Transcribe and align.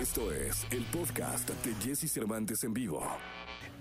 Esto 0.00 0.32
es 0.32 0.66
el 0.70 0.82
podcast 0.84 1.50
de 1.62 1.74
Jesse 1.74 2.10
Cervantes 2.10 2.64
en 2.64 2.72
vivo. 2.72 3.06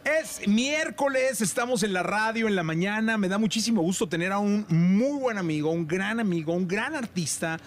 Es 0.03 0.45
miércoles, 0.49 1.39
estamos 1.39 1.81
en 1.83 1.93
la 1.93 2.03
radio 2.03 2.49
en 2.49 2.57
la 2.57 2.63
mañana. 2.63 3.17
Me 3.17 3.29
da 3.29 3.37
muchísimo 3.37 3.81
gusto 3.81 4.09
tener 4.09 4.33
a 4.33 4.39
un 4.39 4.65
muy 4.67 5.17
buen 5.17 5.37
amigo, 5.37 5.71
un 5.71 5.87
gran 5.87 6.19
amigo, 6.19 6.51
un 6.51 6.67
gran 6.67 6.93
artista, 6.93 7.57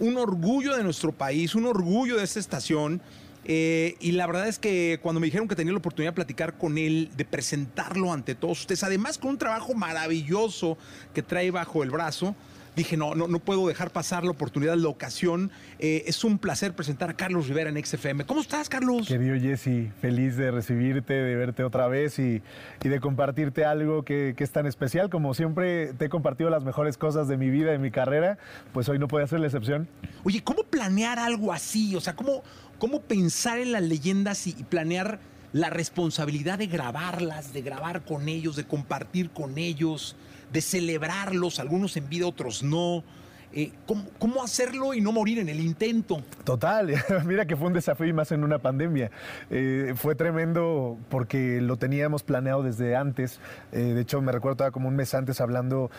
un 0.00 0.16
orgullo 0.16 0.76
de 0.76 0.82
nuestro 0.82 1.12
país, 1.12 1.54
un 1.54 1.66
orgullo 1.66 2.16
de 2.16 2.24
esta 2.24 2.40
estación. 2.40 3.00
Eh, 3.44 3.94
y 4.00 4.10
la 4.10 4.26
verdad 4.26 4.48
es 4.48 4.58
que 4.58 4.98
cuando 5.00 5.20
me 5.20 5.28
dijeron 5.28 5.46
que 5.46 5.54
tenía 5.54 5.72
la 5.72 5.78
oportunidad 5.78 6.10
de 6.10 6.16
platicar 6.16 6.58
con 6.58 6.78
él, 6.78 7.10
de 7.16 7.24
presentarlo 7.24 8.12
ante 8.12 8.34
todos 8.34 8.58
ustedes, 8.62 8.82
además 8.82 9.18
con 9.18 9.30
un 9.30 9.38
trabajo 9.38 9.72
maravilloso 9.74 10.76
que 11.14 11.22
trae 11.22 11.52
bajo 11.52 11.84
el 11.84 11.90
brazo, 11.90 12.34
dije, 12.80 12.96
no, 12.96 13.14
no, 13.14 13.28
no 13.28 13.38
puedo 13.38 13.66
dejar 13.68 13.90
pasar 13.90 14.24
la 14.24 14.30
oportunidad, 14.30 14.76
la 14.76 14.88
ocasión. 14.88 15.50
Eh, 15.78 16.04
es 16.06 16.24
un 16.24 16.38
placer 16.38 16.74
presentar 16.74 17.10
a 17.10 17.14
Carlos 17.14 17.48
Rivera 17.48 17.70
en 17.70 17.84
XFM. 17.84 18.24
¿Cómo 18.26 18.40
estás, 18.40 18.68
Carlos? 18.68 19.06
Querido 19.06 19.38
Jesse, 19.38 19.92
feliz 20.00 20.36
de 20.36 20.50
recibirte, 20.50 21.14
de 21.14 21.36
verte 21.36 21.62
otra 21.62 21.88
vez 21.88 22.18
y, 22.18 22.42
y 22.82 22.88
de 22.88 23.00
compartirte 23.00 23.64
algo 23.64 24.04
que, 24.04 24.34
que, 24.36 24.44
es 24.44 24.50
tan 24.50 24.66
especial. 24.66 25.10
Como 25.10 25.34
siempre 25.34 25.92
te 25.94 26.06
he 26.06 26.08
compartido 26.08 26.50
las 26.50 26.64
mejores 26.64 26.96
cosas 26.96 27.28
de 27.28 27.36
mi 27.36 27.50
vida, 27.50 27.70
de 27.70 27.78
mi 27.78 27.90
carrera, 27.90 28.38
pues 28.72 28.88
hoy 28.88 28.98
no 28.98 29.08
puede 29.08 29.26
ser 29.26 29.40
la 29.40 29.46
excepción. 29.46 29.88
Oye, 30.24 30.42
¿cómo 30.42 30.64
planear 30.64 31.18
algo 31.18 31.52
así? 31.52 31.94
O 31.96 32.00
sea, 32.00 32.16
¿cómo, 32.16 32.42
cómo 32.78 33.02
pensar 33.02 33.58
en 33.58 33.72
las 33.72 33.82
leyendas 33.82 34.46
y, 34.46 34.50
y 34.58 34.64
planear 34.64 35.20
la 35.52 35.70
responsabilidad 35.70 36.58
de 36.58 36.66
grabarlas, 36.66 37.52
de 37.52 37.62
grabar 37.62 38.04
con 38.04 38.28
ellos, 38.28 38.56
de 38.56 38.64
compartir 38.64 39.30
con 39.30 39.58
ellos, 39.58 40.16
de 40.52 40.60
celebrarlos, 40.60 41.60
algunos 41.60 41.96
en 41.96 42.08
vida, 42.08 42.26
otros 42.26 42.62
no. 42.62 43.04
Eh, 43.52 43.72
¿cómo, 43.84 44.04
¿cómo, 44.20 44.44
hacerlo 44.44 44.94
y 44.94 45.00
no 45.00 45.10
morir 45.10 45.40
en 45.40 45.48
el 45.48 45.58
intento? 45.58 46.22
Total, 46.44 46.92
mira 47.26 47.46
que 47.46 47.56
fue 47.56 47.66
un 47.66 47.72
desafío 47.72 48.06
y 48.06 48.12
más 48.12 48.30
en 48.30 48.44
una 48.44 48.60
pandemia. 48.60 49.10
Eh, 49.50 49.94
fue 49.96 50.14
tremendo 50.14 50.96
porque 51.08 51.60
lo 51.60 51.76
teníamos 51.76 52.22
planeado 52.22 52.62
desde 52.62 52.94
antes. 52.94 53.40
Eh, 53.72 53.78
de 53.78 54.00
hecho, 54.02 54.20
me 54.20 54.30
recuerdo 54.30 54.70
como 54.70 54.88
un 54.88 54.94
mes 54.94 55.14
antes 55.14 55.40
hablando 55.40 55.90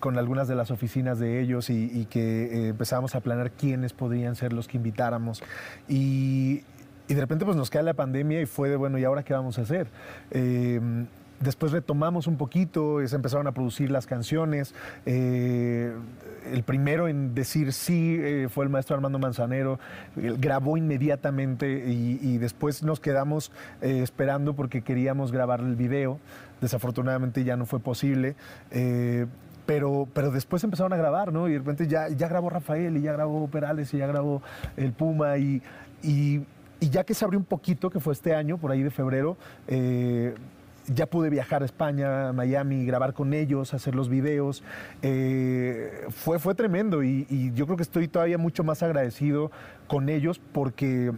con 0.00 0.16
algunas 0.16 0.48
de 0.48 0.54
las 0.54 0.70
oficinas 0.70 1.18
de 1.18 1.40
ellos 1.40 1.68
y, 1.68 1.90
y 1.92 2.06
que 2.06 2.68
empezábamos 2.68 3.14
a 3.14 3.20
planear 3.20 3.50
quiénes 3.50 3.92
podrían 3.92 4.36
ser 4.36 4.52
los 4.52 4.68
que 4.68 4.76
invitáramos. 4.78 5.42
Y, 5.88 6.62
y 7.08 7.14
de 7.14 7.20
repente 7.20 7.44
pues 7.44 7.56
nos 7.56 7.68
cae 7.68 7.82
la 7.82 7.94
pandemia 7.94 8.40
y 8.40 8.46
fue 8.46 8.70
de, 8.70 8.76
bueno, 8.76 8.96
¿y 8.96 9.04
ahora 9.04 9.22
qué 9.22 9.34
vamos 9.34 9.58
a 9.58 9.62
hacer? 9.62 9.88
Eh, 11.40 11.44
después 11.44 11.72
retomamos 11.72 12.26
un 12.26 12.36
poquito, 12.36 13.06
se 13.06 13.16
empezaron 13.16 13.46
a 13.46 13.52
producir 13.52 13.90
las 13.90 14.06
canciones. 14.06 14.74
Eh, 15.06 15.92
el 16.52 16.62
primero 16.62 17.08
en 17.08 17.34
decir 17.34 17.72
sí 17.72 18.16
eh, 18.20 18.48
fue 18.50 18.64
el 18.64 18.70
maestro 18.70 18.96
Armando 18.96 19.18
Manzanero, 19.18 19.78
Él 20.16 20.36
grabó 20.38 20.76
inmediatamente 20.76 21.84
y, 21.86 22.38
después 22.38 22.82
nos 22.82 23.00
quedamos 23.00 23.52
eh, 23.80 24.00
esperando 24.02 24.54
porque 24.54 24.82
queríamos 24.82 25.32
grabar 25.32 25.60
el 25.60 25.76
video. 25.76 26.18
Desafortunadamente 26.60 27.44
ya 27.44 27.56
no 27.56 27.66
fue 27.66 27.80
posible. 27.80 28.36
Eh, 28.70 29.26
pero, 29.66 30.06
pero 30.12 30.30
después 30.30 30.62
empezaron 30.62 30.92
a 30.92 30.96
grabar, 30.96 31.32
¿no? 31.32 31.48
Y 31.48 31.52
de 31.52 31.58
repente 31.58 31.86
ya, 31.86 32.08
ya 32.08 32.28
grabó 32.28 32.50
Rafael 32.50 32.96
y 32.98 33.00
ya 33.00 33.12
grabó 33.12 33.48
Perales 33.48 33.94
y 33.94 33.98
ya 33.98 34.06
grabó 34.06 34.42
el 34.76 34.92
Puma 34.92 35.38
y, 35.38 35.62
y, 36.02 36.42
y 36.80 36.90
ya 36.90 37.04
que 37.04 37.14
se 37.14 37.24
abrió 37.24 37.38
un 37.40 37.46
poquito, 37.46 37.88
que 37.88 37.98
fue 37.98 38.12
este 38.12 38.34
año, 38.34 38.58
por 38.58 38.70
ahí 38.70 38.82
de 38.82 38.90
febrero, 38.90 39.38
eh, 39.66 40.34
ya 40.86 41.06
pude 41.06 41.30
viajar 41.30 41.62
a 41.62 41.64
España, 41.64 42.28
a 42.28 42.32
Miami, 42.32 42.84
grabar 42.84 43.14
con 43.14 43.32
ellos, 43.34 43.74
hacer 43.74 43.94
los 43.94 44.08
videos. 44.08 44.62
Eh, 45.02 46.06
fue, 46.10 46.38
fue 46.38 46.54
tremendo 46.54 47.02
y, 47.02 47.26
y, 47.30 47.52
yo 47.54 47.66
creo 47.66 47.76
que 47.76 47.82
estoy 47.82 48.08
todavía 48.08 48.38
mucho 48.38 48.64
más 48.64 48.82
agradecido 48.82 49.50
con 49.86 50.08
ellos 50.08 50.40
porque 50.52 51.12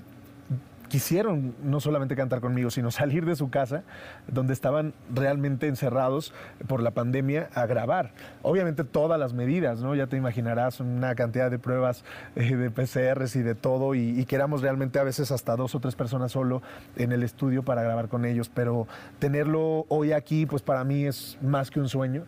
quisieron 0.88 1.54
no 1.62 1.80
solamente 1.80 2.16
cantar 2.16 2.40
conmigo, 2.40 2.70
sino 2.70 2.90
salir 2.90 3.24
de 3.24 3.36
su 3.36 3.50
casa, 3.50 3.82
donde 4.28 4.52
estaban 4.52 4.94
realmente 5.14 5.66
encerrados 5.66 6.32
por 6.66 6.82
la 6.82 6.92
pandemia, 6.92 7.50
a 7.54 7.66
grabar. 7.66 8.12
Obviamente 8.42 8.84
todas 8.84 9.18
las 9.18 9.32
medidas, 9.32 9.80
¿no? 9.80 9.94
Ya 9.94 10.06
te 10.06 10.16
imaginarás 10.16 10.80
una 10.80 11.14
cantidad 11.14 11.50
de 11.50 11.58
pruebas 11.58 12.04
eh, 12.34 12.56
de 12.56 12.70
PCRs 12.70 13.36
y 13.36 13.42
de 13.42 13.54
todo, 13.54 13.94
y, 13.94 14.24
que 14.26 14.36
éramos 14.36 14.62
realmente 14.62 14.98
a 14.98 15.04
veces 15.04 15.30
hasta 15.30 15.56
dos 15.56 15.74
o 15.74 15.80
tres 15.80 15.94
personas 15.94 16.32
solo 16.32 16.62
en 16.96 17.12
el 17.12 17.22
estudio 17.22 17.62
para 17.62 17.82
grabar 17.82 18.08
con 18.08 18.24
ellos, 18.24 18.50
pero 18.52 18.86
tenerlo 19.18 19.86
hoy 19.88 20.12
aquí, 20.12 20.46
pues 20.46 20.62
para 20.62 20.84
mí 20.84 21.04
es 21.04 21.38
más 21.42 21.70
que 21.70 21.80
un 21.80 21.88
sueño. 21.88 22.24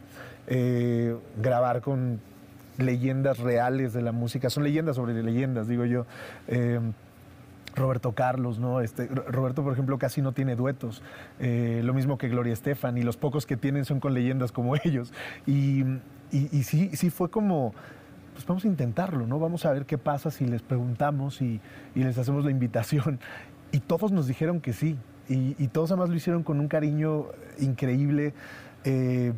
Eh, 0.46 1.16
grabar 1.42 1.82
con 1.82 2.20
leyendas 2.78 3.38
reales 3.38 3.92
de 3.92 4.02
la 4.02 4.12
música, 4.12 4.48
son 4.48 4.62
leyendas 4.62 4.96
sobre 4.96 5.20
leyendas, 5.22 5.68
digo 5.68 5.84
yo. 5.84 6.06
Eh, 6.46 6.80
Roberto 7.78 8.12
Carlos, 8.12 8.58
¿no? 8.58 8.80
Este, 8.80 9.06
Roberto, 9.06 9.62
por 9.62 9.72
ejemplo, 9.72 9.98
casi 9.98 10.22
no 10.22 10.32
tiene 10.32 10.56
duetos. 10.56 11.02
Eh, 11.38 11.80
lo 11.84 11.94
mismo 11.94 12.18
que 12.18 12.28
Gloria 12.28 12.52
Estefan, 12.52 12.98
y 12.98 13.02
los 13.02 13.16
pocos 13.16 13.46
que 13.46 13.56
tienen 13.56 13.84
son 13.84 14.00
con 14.00 14.14
leyendas 14.14 14.52
como 14.52 14.74
ellos. 14.84 15.12
Y, 15.46 15.84
sí, 16.62 16.90
sí 16.94 17.10
fue 17.10 17.30
como, 17.30 17.72
pues 18.34 18.46
vamos 18.46 18.64
a 18.64 18.68
intentarlo, 18.68 19.26
¿no? 19.26 19.38
Vamos 19.38 19.64
a 19.64 19.72
ver 19.72 19.86
qué 19.86 19.98
pasa 19.98 20.30
si 20.30 20.46
les 20.46 20.62
preguntamos 20.62 21.40
y, 21.40 21.60
les 21.94 22.18
hacemos 22.18 22.44
la 22.44 22.50
invitación. 22.50 23.20
Y 23.70 23.80
todos 23.80 24.12
nos 24.12 24.26
dijeron 24.26 24.62
que 24.62 24.72
sí. 24.72 24.96
Y, 25.28 25.54
y 25.62 25.68
todos 25.68 25.90
además 25.90 26.08
lo 26.08 26.14
hicieron 26.14 26.42
con 26.42 26.58
un 26.58 26.68
cariño 26.68 27.26
increíble. 27.58 28.32
Eh, 28.84 29.34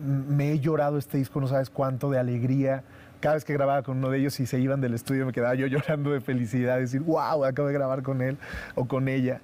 me 0.00 0.52
he 0.52 0.60
llorado 0.60 0.98
este 0.98 1.18
disco, 1.18 1.40
no 1.40 1.48
sabes 1.48 1.68
cuánto, 1.68 2.08
de 2.08 2.20
alegría 2.20 2.84
cada 3.22 3.36
vez 3.36 3.44
que 3.44 3.54
grababa 3.54 3.82
con 3.82 3.98
uno 3.98 4.10
de 4.10 4.18
ellos 4.18 4.38
y 4.40 4.46
se 4.46 4.58
iban 4.58 4.82
del 4.82 4.92
estudio 4.92 5.24
me 5.24 5.32
quedaba 5.32 5.54
yo 5.54 5.66
llorando 5.68 6.10
de 6.10 6.20
felicidad, 6.20 6.78
decir, 6.78 7.00
wow, 7.00 7.44
acabo 7.44 7.68
de 7.68 7.74
grabar 7.74 8.02
con 8.02 8.20
él 8.20 8.36
o 8.74 8.86
con 8.86 9.08
ella. 9.08 9.40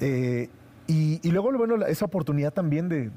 Eh, 0.00 0.48
y, 0.88 1.20
y, 1.22 1.30
luego, 1.30 1.52
bueno, 1.52 1.84
esa 1.86 2.06
oportunidad 2.06 2.52
también 2.52 2.88
de 2.88 3.10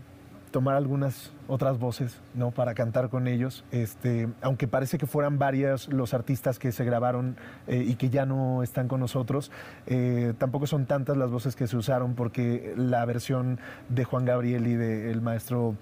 tomar 0.51 0.75
algunas 0.75 1.33
otras 1.47 1.79
voces, 1.79 2.21
¿no? 2.33 2.51
Para 2.51 2.73
cantar 2.73 3.09
con 3.09 3.27
ellos, 3.27 3.65
este, 3.71 4.29
aunque 4.41 4.67
parece 4.67 4.97
que 4.97 5.05
fueran 5.05 5.39
varios 5.39 5.87
los 5.89 6.13
artistas 6.13 6.59
que 6.59 6.71
se 6.71 6.85
grabaron 6.85 7.35
eh, 7.67 7.83
y 7.85 7.95
que 7.95 8.09
ya 8.09 8.25
no 8.25 8.63
están 8.63 8.87
con 8.87 8.99
nosotros, 8.99 9.51
eh, 9.85 10.33
tampoco 10.37 10.67
son 10.67 10.85
tantas 10.85 11.17
las 11.17 11.29
voces 11.29 11.55
que 11.55 11.67
se 11.67 11.75
usaron 11.75 12.15
porque 12.15 12.73
la 12.77 13.03
versión 13.05 13.59
de 13.89 14.03
Juan 14.03 14.25
Gabriel 14.25 14.67
y 14.67 14.75
del 14.75 15.15
de 15.15 15.21
maestro 15.21 15.75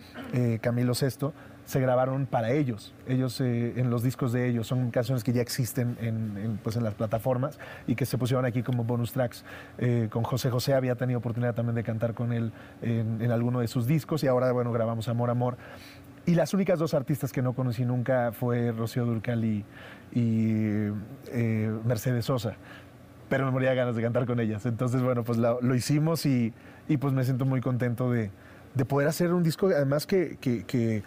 Camilo 0.62 0.94
Sesto 0.96 1.34
se 1.66 1.80
grabaron 1.80 2.28
para 2.28 2.52
ellos, 2.52 2.94
ellos 3.08 3.42
eh, 3.42 3.74
en 3.78 3.90
los 3.90 4.04
discos 4.04 4.32
de 4.32 4.48
ellos, 4.48 4.68
son 4.68 4.92
canciones 4.92 5.24
que 5.24 5.34
ya 5.34 5.42
existen 5.42 5.98
en, 6.00 6.38
en, 6.38 6.58
pues 6.58 6.76
en 6.76 6.84
las 6.84 6.94
plataformas 6.94 7.60
y 7.88 7.96
que 7.96 8.06
se 8.06 8.18
pusieron 8.18 8.46
aquí 8.46 8.62
como 8.62 8.84
bonus 8.84 9.14
tracks. 9.14 9.44
Eh, 9.80 10.08
con 10.12 10.24
José 10.24 10.52
José 10.52 10.76
había 10.76 10.96
tenido 10.96 11.20
oportunidad 11.20 11.56
también 11.56 11.76
de 11.76 11.84
cantar 11.84 12.14
con 12.14 12.32
él 12.34 12.52
en, 12.82 13.22
en, 13.22 13.32
alguno 13.32 13.60
de 13.60 13.68
sus 13.68 13.88
discos 13.88 14.24
y 14.24 14.28
ahora, 14.28 14.52
bueno, 14.52 14.72
grabamos 14.72 15.08
Amor, 15.08 15.30
Amor. 15.32 15.58
Y 16.28 16.36
las 16.36 16.54
únicas 16.54 16.80
dos 16.80 16.94
artistas 16.94 17.32
que 17.32 17.42
no 17.42 17.54
conocí 17.54 17.84
nunca 17.84 18.32
fue 18.32 18.72
Rocío 18.72 19.06
Durcal 19.06 19.44
y, 19.44 19.66
y 20.12 20.92
eh, 21.28 21.72
Mercedes 21.86 22.26
Sosa 22.26 22.58
pero 23.28 23.44
me 23.44 23.52
moría 23.52 23.72
de 23.72 23.76
ganas 23.76 23.96
de 23.96 24.04
cantar 24.04 24.28
con 24.28 24.40
ellas. 24.40 24.68
Entonces, 24.68 25.02
bueno, 25.02 25.24
pues 25.24 25.40
lo, 25.40 25.60
lo 25.60 25.74
hicimos 25.74 26.28
y, 26.28 26.54
y, 26.88 26.98
pues 26.98 27.12
me 27.12 27.24
siento 27.24 27.44
muy 27.44 27.60
contento 27.60 28.12
de, 28.12 28.30
de 28.76 28.86
poder 28.86 29.08
hacer 29.08 29.34
un 29.34 29.42
disco, 29.42 29.68
además 29.68 30.06
que, 30.06 30.38
que, 30.40 30.64
que 30.64 31.04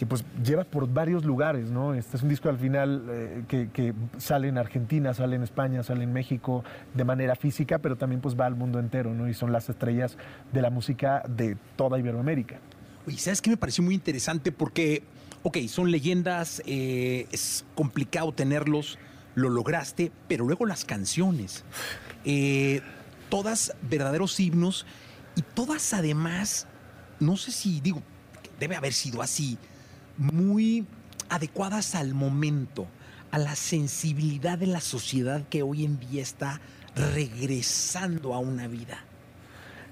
que 0.00 0.06
pues 0.06 0.24
lleva 0.42 0.64
por 0.64 0.90
varios 0.90 1.26
lugares, 1.26 1.70
¿no? 1.70 1.92
Este 1.92 2.16
es 2.16 2.22
un 2.22 2.30
disco 2.30 2.48
al 2.48 2.56
final 2.56 3.04
eh, 3.10 3.44
que, 3.46 3.92
sale 4.16 4.48
en 4.48 4.56
Argentina, 4.56 5.12
sale 5.12 5.36
en 5.36 5.42
España, 5.42 5.82
sale 5.82 6.04
en 6.04 6.12
México 6.14 6.64
de 6.94 7.04
manera 7.04 7.36
física, 7.36 7.80
pero 7.80 7.96
también 7.96 8.22
pues 8.22 8.34
va 8.34 8.46
al 8.46 8.54
mundo 8.54 8.78
entero, 8.78 9.12
¿no? 9.12 9.28
Y 9.28 9.34
son 9.34 9.52
las 9.52 9.68
estrellas 9.68 10.16
de 10.52 10.62
la 10.62 10.70
música 10.70 11.22
de 11.28 11.58
toda 11.76 11.98
Iberoamérica. 11.98 12.60
Oye, 13.06 13.18
¿sabes 13.18 13.42
qué 13.42 13.50
me 13.50 13.58
pareció 13.58 13.84
muy 13.84 13.94
interesante? 13.94 14.52
Porque, 14.52 15.02
ok, 15.42 15.58
son 15.68 15.90
leyendas, 15.90 16.62
eh, 16.64 17.26
es 17.30 17.66
complicado 17.74 18.32
tenerlos, 18.32 18.98
lo 19.34 19.50
lograste, 19.50 20.12
pero 20.28 20.46
luego 20.46 20.64
las 20.64 20.86
canciones, 20.86 21.62
eh, 22.24 22.80
todas 23.28 23.74
verdaderos 23.82 24.40
himnos 24.40 24.86
y 25.36 25.42
todas 25.42 25.92
además, 25.92 26.66
no 27.18 27.36
sé 27.36 27.52
si 27.52 27.82
digo, 27.82 28.00
debe 28.58 28.76
haber 28.76 28.94
sido 28.94 29.20
así, 29.20 29.58
muy 30.16 30.86
adecuadas 31.28 31.94
al 31.94 32.14
momento, 32.14 32.86
a 33.30 33.38
la 33.38 33.54
sensibilidad 33.56 34.58
de 34.58 34.66
la 34.66 34.80
sociedad 34.80 35.46
que 35.48 35.62
hoy 35.62 35.84
en 35.84 35.98
día 36.00 36.22
está 36.22 36.60
regresando 36.94 38.34
a 38.34 38.38
una 38.38 38.66
vida. 38.66 39.04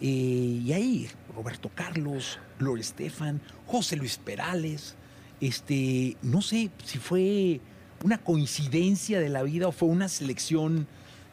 Eh, 0.01 0.63
y 0.65 0.73
ahí 0.73 1.09
Roberto 1.35 1.71
Carlos, 1.75 2.39
Gloria 2.59 2.83
Estefan, 2.83 3.41
José 3.67 3.97
Luis 3.97 4.19
Perales, 4.19 4.97
este, 5.41 6.17
no 6.23 6.43
sé 6.43 6.71
si 6.85 6.99
fue 6.99 7.61
una 8.05 8.19
coincidencia 8.19 9.21
de 9.21 9.29
la 9.29 9.43
vida 9.43 9.69
o 9.69 9.73
fue 9.73 9.89
una 9.89 10.09
selección 10.09 10.87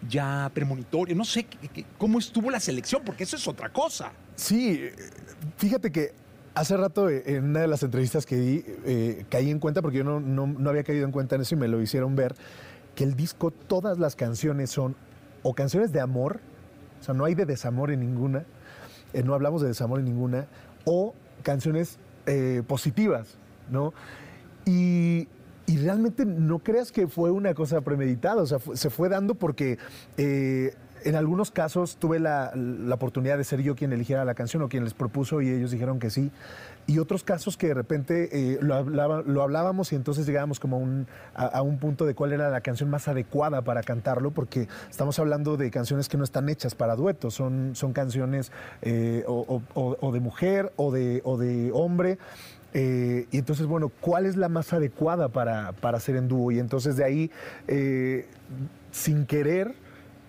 ya 0.08 0.52
premonitoria, 0.54 1.16
no 1.16 1.26
sé 1.26 1.48
cómo 1.98 2.20
estuvo 2.20 2.50
la 2.52 2.60
selección, 2.60 3.02
porque 3.04 3.24
eso 3.24 3.36
es 3.36 3.48
otra 3.48 3.72
cosa. 3.72 4.12
Sí, 4.36 4.90
fíjate 5.58 5.92
que 5.92 6.14
Hace 6.56 6.78
rato 6.78 7.10
en 7.10 7.44
una 7.44 7.60
de 7.60 7.68
las 7.68 7.84
entrevistas 7.84 8.26
que 8.26 8.38
di 8.38 8.64
eh, 8.86 9.26
caí 9.30 9.52
en 9.52 9.60
cuenta, 9.60 9.82
porque 9.82 9.98
yo 9.98 10.04
no, 10.06 10.22
no, 10.22 10.48
no, 10.48 10.70
había 10.70 10.86
caído 10.86 11.04
en 11.04 11.12
cuenta 11.12 11.36
en 11.36 11.42
eso 11.42 11.54
y 11.56 11.58
me 11.58 11.68
lo 11.68 11.82
hicieron 11.82 12.16
ver, 12.16 12.34
que 12.96 13.04
el 13.04 13.16
disco, 13.16 13.52
todas 13.52 14.00
las 14.00 14.16
canciones 14.16 14.70
son 14.70 14.96
o 15.44 15.54
canciones 15.54 15.92
de 15.92 16.00
amor, 16.00 16.40
o 17.02 17.04
sea, 17.04 17.14
no 17.14 17.26
hay 17.26 17.36
de 17.36 17.46
desamor 17.46 17.92
en 17.92 18.00
ninguna, 18.00 18.46
eh, 19.12 19.22
no 19.22 19.34
hablamos 19.34 19.62
de 19.64 19.68
desamor 19.68 20.00
en 20.00 20.06
ninguna, 20.06 20.48
o 20.86 21.14
canciones 21.44 22.00
eh, 22.26 22.64
positivas, 22.66 23.38
¿no? 23.70 23.94
Y, 24.66 25.28
y 25.68 25.78
realmente 25.78 26.26
no 26.26 26.60
creas 26.60 26.92
que 26.94 27.08
fue 27.08 27.32
una 27.32 27.54
cosa 27.54 27.82
premeditada, 27.82 28.42
o 28.42 28.46
sea, 28.46 28.60
se 28.76 28.90
fue 28.90 29.10
dando 29.10 29.36
porque 29.36 29.78
eh, 30.18 30.74
en 31.06 31.16
algunos 31.16 31.52
casos 31.52 31.98
tuve 31.98 32.20
la, 32.20 32.52
oportunidad 32.92 33.38
de 33.38 33.44
ser 33.44 33.62
yo 33.62 33.76
quien 33.76 33.94
eligiera 33.94 34.26
la 34.26 34.34
canción 34.34 34.64
o 34.64 34.70
quien 34.70 34.84
les 34.84 34.94
propuso 34.94 35.42
y 35.42 35.50
ellos 35.50 35.72
dijeron 35.72 36.00
que 36.00 36.10
sí. 36.10 36.32
Y 36.88 37.00
otros 37.00 37.24
casos 37.24 37.58
que 37.58 37.68
de 37.68 37.74
repente 37.74 38.30
eh, 38.32 38.60
lo, 38.62 38.76
hablábamos 39.42 39.94
y 39.94 39.96
entonces 39.96 40.26
llegábamos 40.26 40.60
como 40.60 40.78
a 41.36 41.62
un, 41.62 41.78
punto 41.78 42.06
de 42.06 42.16
cuál 42.16 42.34
era 42.34 42.50
la 42.50 42.62
canción 42.62 42.90
más 42.90 43.08
adecuada 43.08 43.62
para 43.62 43.84
cantarlo, 43.84 44.32
porque 44.32 44.68
estamos 44.90 45.18
hablando 45.20 45.58
de 45.58 45.72
canciones 45.72 46.10
que 46.10 46.18
no 46.18 46.24
están 46.24 46.50
hechas 46.50 46.76
para 46.76 46.96
duetos, 46.96 47.36
son, 47.36 47.74
canciones 47.94 48.52
eh, 48.82 49.24
o, 49.28 50.12
de 50.12 50.20
mujer 50.20 50.74
o 50.76 50.92
de, 50.92 51.22
o 51.24 51.38
de 51.38 51.72
hombre. 51.72 52.18
Eh, 52.78 53.28
y 53.32 53.38
entonces, 53.38 53.68
bueno, 53.68 53.90
¿cuál 54.02 54.26
es 54.26 54.36
la 54.36 54.50
más 54.50 54.74
adecuada 54.74 55.30
para, 55.30 55.72
para 55.72 55.98
hacer 55.98 56.18
en 56.18 56.28
dúo? 56.28 56.52
Y 56.52 56.60
entonces 56.60 56.98
de 56.98 57.06
ahí, 57.06 57.32
eh, 57.70 58.28
sin 58.92 59.26
querer, 59.26 59.74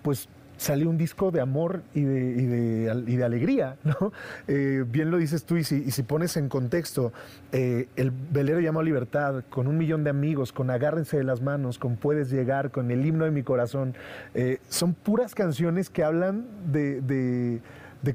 pues 0.01 0.29
salió 0.57 0.89
un 0.89 0.97
disco 0.97 1.31
de 1.31 1.39
amor 1.39 1.83
y 1.93 2.01
de, 2.01 2.19
y 2.19 2.45
de, 2.45 3.03
y 3.07 3.15
de 3.15 3.23
alegría, 3.23 3.77
¿no? 3.83 4.11
Eh, 4.47 4.83
bien 4.87 5.11
lo 5.11 5.17
dices 5.17 5.43
tú, 5.43 5.57
y 5.57 5.63
si, 5.63 6.03
pones 6.03 6.35
en 6.37 6.49
contexto, 6.49 7.13
eh, 7.51 7.87
el 7.95 8.11
velero 8.11 8.59
llamado 8.59 8.83
Libertad, 8.83 9.43
con 9.49 9.67
un 9.67 9.77
millón 9.77 10.03
de 10.03 10.09
amigos, 10.09 10.51
con 10.51 10.69
Agárrense 10.69 11.17
de 11.17 11.23
las 11.23 11.41
manos, 11.41 11.77
con 11.77 11.95
Puedes 11.95 12.29
llegar, 12.31 12.71
con 12.71 12.91
el 12.91 13.05
himno 13.05 13.25
de 13.25 13.31
mi 13.31 13.43
corazón, 13.43 13.95
eh, 14.33 14.59
son 14.69 14.93
puras 14.93 15.35
canciones 15.35 15.89
que 15.89 16.03
hablan 16.03 16.45
de, 16.71 17.01
de- 17.01 17.61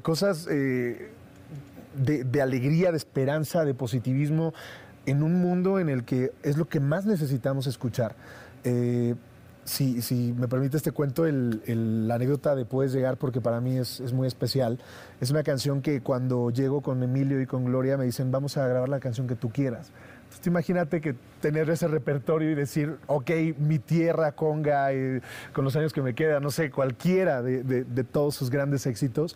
cosas... 0.01 0.45
de, 0.45 1.11
alegría, 2.41 2.91
de 2.91 2.97
esperanza, 2.97 3.63
de 3.63 3.73
positivismo 3.75 4.53
en 5.05 5.21
un 5.21 5.35
mundo 5.35 5.79
en 5.79 5.89
el 5.89 6.03
que 6.03 6.31
es 6.41 6.57
lo 6.57 6.65
que 6.65 6.79
más 6.79 7.05
necesitamos 7.05 7.67
escuchar. 7.67 8.15
Si, 9.65 10.01
si 10.01 10.33
me 10.37 10.47
permites 10.47 10.83
te 10.83 10.91
cuento 10.91 11.25
el- 11.25 11.61
el- 11.65 12.07
la 12.07 12.15
anécdota 12.15 12.55
de 12.55 12.65
Puedes 12.65 12.91
llegar 12.93 13.17
porque 13.17 13.39
para 13.41 13.61
mí 13.61 13.77
es, 13.77 13.99
es 14.01 14.11
muy 14.13 14.27
especial. 14.27 14.79
Es 15.21 15.31
una 15.31 15.43
canción 15.43 15.81
que 15.81 16.01
cuando 16.01 16.49
llego 16.49 16.81
con 16.81 17.01
Emilio 17.03 17.39
y 17.41 17.45
con 17.45 17.63
Gloria 17.65 17.97
me 17.97 18.05
dicen 18.05 18.31
vamos 18.31 18.57
a 18.57 18.67
grabar 18.67 18.89
la 18.89 18.99
canción 18.99 19.27
que 19.27 19.35
tú 19.35 19.49
quieras. 19.49 19.91
Entonces, 20.25 20.47
imagínate 20.47 20.99
que 20.99 21.15
tener 21.41 21.69
ese 21.69 21.87
repertorio 21.87 22.49
y 22.49 22.55
decir, 22.55 22.97
ok, 23.07 23.29
mi 23.59 23.77
tierra, 23.79 24.31
conga, 24.31 24.91
eh, 24.91 25.21
con 25.53 25.63
los 25.63 25.75
años 25.75 25.93
que 25.93 26.01
me 26.01 26.15
quedan, 26.15 26.41
no 26.41 26.49
sé, 26.49 26.71
cualquiera 26.71 27.41
de- 27.43 27.63
de- 27.63 27.83
de 27.83 28.03
todos 28.03 28.33
sus 28.35 28.49
grandes 28.49 28.85
éxitos. 28.87 29.35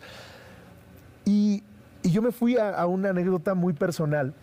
Y, 1.24 1.62
y 2.02 2.10
yo 2.10 2.20
me 2.22 2.32
fui 2.32 2.56
a 2.56 2.84
una 2.86 3.10
anécdota 3.10 3.54
muy 3.54 3.72
personal 3.74 4.34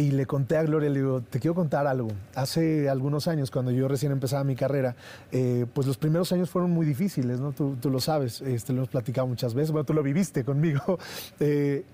y 0.00 0.12
le 0.12 0.24
conté 0.24 0.56
a 0.56 0.62
Gloria, 0.62 0.88
le 0.88 1.00
digo, 1.00 1.20
te 1.20 1.40
quiero 1.40 1.54
contar 1.54 1.86
algo. 1.86 2.08
Hace 2.34 2.88
algunos 2.88 3.28
años, 3.28 3.50
cuando 3.50 3.70
yo 3.70 3.86
recién 3.86 4.12
empezaba 4.12 4.44
mi 4.44 4.56
carrera, 4.56 4.96
eh, 5.30 5.66
pues 5.74 5.86
los 5.86 5.98
primeros 5.98 6.32
años 6.32 6.48
fueron 6.48 6.70
muy 6.70 6.86
difíciles, 6.86 7.38
¿no? 7.38 7.52
Tú, 7.52 7.76
tú 7.78 7.90
lo 7.90 8.00
sabes, 8.00 8.40
este, 8.40 8.72
lo 8.72 8.78
hemos 8.78 8.88
platicado 8.88 9.26
muchas 9.26 9.52
veces, 9.52 9.72
bueno, 9.72 9.84
tú 9.84 9.92
lo 9.92 10.02
viviste 10.02 10.44
conmigo. 10.44 10.98
Eh, 11.42 11.84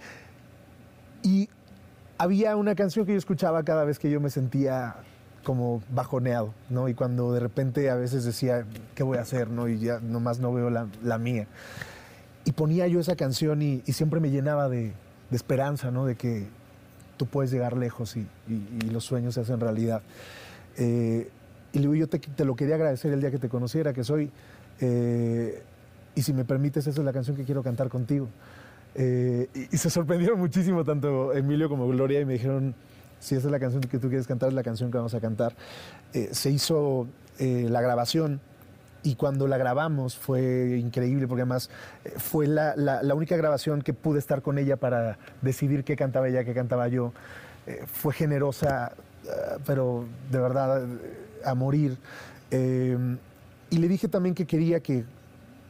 y 1.23 1.49
había 2.19 2.57
una 2.57 2.75
canción 2.75 3.07
que 3.07 3.13
yo 3.13 3.19
escuchaba 3.19 3.63
cada 3.63 3.85
vez 3.85 3.99
que 3.99 4.11
yo 4.11 4.21
me 4.21 4.31
sentía 4.31 4.97
como 5.45 5.83
bajoneado, 5.91 6.53
¿no? 6.69 6.89
Y 6.89 6.95
cuando 6.95 7.33
de 7.33 7.41
repente 7.41 7.91
a 7.91 7.95
veces 7.95 8.25
decía, 8.25 8.65
¿qué 8.95 9.03
voy 9.03 9.19
a 9.19 9.23
hacer? 9.23 9.49
¿no? 9.49 9.69
Y 9.69 9.79
ya 9.79 10.01
nomás 10.01 10.41
no 10.41 10.53
veo 10.53 10.71
la, 10.71 10.89
la 11.03 11.19
mía. 11.19 11.47
Y 12.45 12.53
ponía 12.53 12.87
yo 12.87 13.01
esa 13.01 13.17
canción 13.17 13.63
y, 13.63 13.83
y 13.87 13.93
siempre 13.93 14.21
me 14.21 14.31
llenaba 14.31 14.69
de, 14.69 14.93
de 15.31 15.37
esperanza, 15.37 15.91
¿no? 15.91 16.07
De 16.07 16.17
que 16.17 16.49
tú 17.17 17.27
puedes 17.27 17.51
llegar 17.51 17.77
lejos 17.77 18.17
y, 18.17 18.27
los 18.91 19.05
sueños 19.05 19.35
se 19.35 19.41
hacen 19.41 19.61
realidad. 19.61 20.03
Eh, 20.77 21.31
y 21.73 21.79
digo, 21.79 21.95
yo 21.95 22.09
te, 22.09 22.45
lo 22.45 22.57
quería 22.57 22.77
agradecer 22.77 23.13
el 23.13 23.21
día 23.21 23.31
que 23.31 23.39
te 23.39 23.49
conociera, 23.49 23.93
que 23.93 24.05
soy. 24.05 24.31
eh, 24.81 25.63
y 26.15 26.23
si 26.23 26.33
me 26.33 26.47
permites, 26.47 26.87
esa 26.87 27.01
es 27.01 27.05
la 27.05 27.13
canción 27.13 27.37
que 27.37 27.45
quiero 27.45 27.63
cantar 27.63 27.91
contigo. 27.91 28.29
Eh, 28.95 29.49
y, 29.55 29.75
y 29.75 29.79
se 29.79 29.91
sorprendieron 29.91 30.39
muchísimo 30.39 30.83
tanto 30.83 31.35
Emilio 31.35 31.69
como 31.69 31.87
Gloria 31.89 32.21
y 32.21 32.25
me 32.25 32.33
dijeron, 32.35 32.75
si 33.21 33.35
esa 33.35 33.49
es 33.49 33.53
la 33.53 33.61
canción 33.61 33.83
que 33.83 33.99
tú 33.99 34.09
quieres 34.09 34.27
cantar, 34.27 34.49
es 34.49 34.55
la 34.55 34.63
canción 34.63 34.91
que 34.91 34.97
vamos 34.97 35.15
a 35.15 35.21
cantar. 35.21 35.55
Eh, 36.15 36.31
se 36.33 36.51
hizo 36.51 37.07
la 37.39 37.83
grabación 37.83 38.41
y 39.07 39.15
cuando 39.15 39.47
la 39.47 39.57
grabamos 39.57 40.17
fue 40.17 40.79
increíble 40.79 41.29
porque 41.29 41.43
además 41.43 41.71
eh, 42.05 42.15
fue 42.17 42.49
la, 42.49 42.75
la- 42.75 43.05
la 43.05 43.15
única 43.15 43.37
grabación 43.37 43.81
que 43.83 43.93
pude 43.95 44.19
estar 44.19 44.43
con 44.43 44.59
ella 44.59 44.77
para 44.77 45.17
decidir 45.43 45.85
qué 45.85 45.95
cantaba 45.95 46.27
ella, 46.29 46.43
qué 46.45 46.55
cantaba 46.55 46.89
yo. 46.89 47.13
Eh, 47.69 47.85
fue 47.87 48.13
generosa, 48.13 48.93
eh, 49.25 49.29
pero 49.65 50.07
de 50.33 50.41
verdad 50.41 50.83
eh, 50.85 50.89
a 51.45 51.55
morir. 51.55 51.97
Eh, 52.51 52.99
y 53.71 53.77
le 53.79 53.87
dije 53.87 54.09
también 54.09 54.35
que 54.35 54.45
quería 54.45 54.81
que 54.81 55.05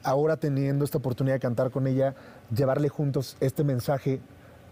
ahora 0.03 0.39
teniendo 0.39 0.85
esta 0.87 0.97
oportunidad 0.97 1.35
de 1.37 1.41
cantar 1.41 1.71
con 1.71 1.87
ella, 1.87 2.15
llevarle 2.55 2.89
juntos 2.89 3.37
este 3.41 3.65
mensaje 3.65 4.21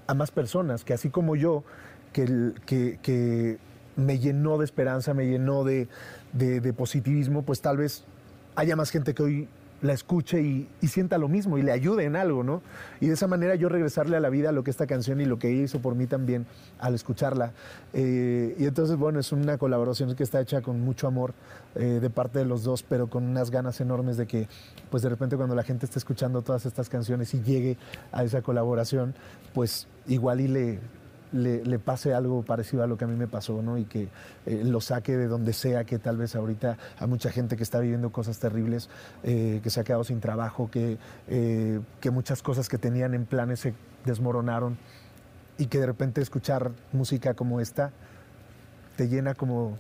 a 0.07 0.15
más 0.15 0.31
personas, 0.31 0.85
que 0.85 0.95
así 0.95 1.11
como 1.11 1.37
yo, 1.37 1.65
que, 2.15 2.53
que- 2.65 2.99
que 3.03 3.59
me 3.97 4.19
llenó 4.19 4.57
de 4.57 4.65
esperanza, 4.65 5.13
me 5.13 5.27
llenó 5.27 5.65
de, 5.65 5.87
de- 6.33 6.61
de 6.61 6.73
positivismo, 6.73 7.43
pues 7.43 7.61
tal 7.61 7.77
vez 7.77 8.05
haya 8.57 8.77
más 8.77 8.91
gente 8.91 9.15
que 9.15 9.23
hoy 9.23 9.49
la 9.85 9.93
escuche 9.93 10.41
y, 10.41 10.69
sienta 10.87 11.19
lo 11.19 11.29
mismo 11.29 11.59
y 11.59 11.63
le 11.63 11.73
ayude 11.73 12.05
en 12.05 12.17
algo, 12.17 12.43
¿no? 12.43 12.63
Y 13.01 13.09
de 13.09 13.15
esa 13.15 13.27
manera 13.27 13.55
yo 13.55 13.69
regresarle 13.69 14.17
a 14.17 14.21
la 14.21 14.31
vida 14.31 14.51
lo 14.51 14.65
que 14.65 14.71
esta 14.71 14.87
canción 14.87 15.21
y 15.21 15.27
lo 15.27 15.39
que 15.39 15.51
ella 15.51 15.65
hizo 15.65 15.81
por 15.81 15.95
mí 15.95 16.07
también 16.07 16.47
al 16.79 16.95
escucharla. 16.95 17.53
Eh, 17.93 18.55
y 18.59 18.65
entonces, 18.65 18.97
bueno, 18.97 19.21
es 19.21 19.33
una 19.33 19.59
colaboración 19.59 20.15
que 20.15 20.23
está 20.23 20.41
hecha 20.41 20.63
con 20.63 20.81
mucho 20.81 21.07
amor 21.07 21.35
eh, 21.75 21.99
de 22.01 22.11
parte 22.11 22.39
de 22.39 22.47
los 22.47 22.65
dos, 22.65 22.83
pero 22.83 23.09
con 23.09 23.25
unas 23.25 23.51
ganas 23.51 23.81
enormes 23.81 24.17
de 24.17 24.27
que, 24.27 24.49
pues 24.91 25.03
de 25.03 25.11
repente 25.11 25.37
cuando 25.37 25.55
la 25.55 25.65
gente 25.65 25.85
esté 25.85 25.99
escuchando 25.99 26.41
todas 26.41 26.65
estas 26.65 26.89
canciones 26.89 27.35
y 27.35 27.43
llegue 27.43 27.77
a 28.13 28.25
esa 28.25 28.41
colaboración, 28.41 29.15
pues 29.53 29.87
igual 30.07 30.41
y 30.41 30.49
le, 30.49 30.81
le, 31.35 31.65
le 31.65 31.79
pase 31.79 32.15
algo 32.15 32.43
parecido 32.43 32.83
a 32.83 32.87
lo 32.87 32.97
que 32.97 33.05
a 33.05 33.09
mí 33.09 33.17
me 33.17 33.27
pasó, 33.27 33.61
¿no? 33.61 33.77
Y 33.77 33.85
que 33.85 34.09
eh, 34.47 34.63
lo 34.65 34.81
saque 34.81 35.17
de 35.17 35.27
donde 35.27 35.53
sea, 35.53 35.85
que 35.85 35.99
tal 35.99 36.17
vez 36.17 36.37
ahorita 36.37 36.79
hay 36.99 37.07
mucha 37.09 37.31
gente 37.31 37.57
que 37.57 37.63
está 37.65 37.81
viviendo 37.81 38.11
cosas 38.11 38.39
terribles, 38.39 38.89
eh, 39.25 39.61
que 39.63 39.69
se 39.71 39.81
ha 39.81 39.85
quedado 39.85 40.05
sin 40.05 40.21
trabajo, 40.21 40.71
que, 40.71 40.97
eh, 41.29 41.81
que 42.01 42.11
muchas 42.11 42.41
cosas 42.43 42.69
que 42.69 42.79
tenían 42.79 43.15
en 43.15 43.27
planes 43.27 43.61
se 43.61 43.75
desmoronaron 44.05 44.79
y 45.59 45.67
que 45.67 45.79
de 45.81 45.87
repente 45.87 46.21
escuchar 46.21 46.71
música 46.93 47.35
como 47.35 47.61
esta 47.61 47.91
te 48.97 49.09
llena 49.09 49.35
como 49.35 49.77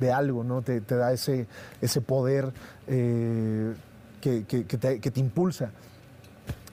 de 0.00 0.12
algo, 0.12 0.42
¿no? 0.42 0.62
Te, 0.62 0.80
da 0.80 1.12
ese, 1.12 1.46
ese 1.80 2.00
poder 2.00 2.52
que, 2.86 3.74
que- 4.46 4.64
te, 4.64 5.00
que 5.00 5.10
te 5.10 5.20
impulsa. 5.20 5.70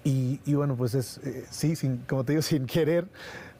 Y, 0.03 0.39
y 0.45 0.53
bueno, 0.53 0.75
pues 0.75 0.95
es, 0.95 1.19
sí, 1.49 1.75
sin, 1.75 1.97
como 2.07 2.23
te 2.23 2.31
digo, 2.31 2.41
sin 2.43 2.65
querer, 2.65 3.07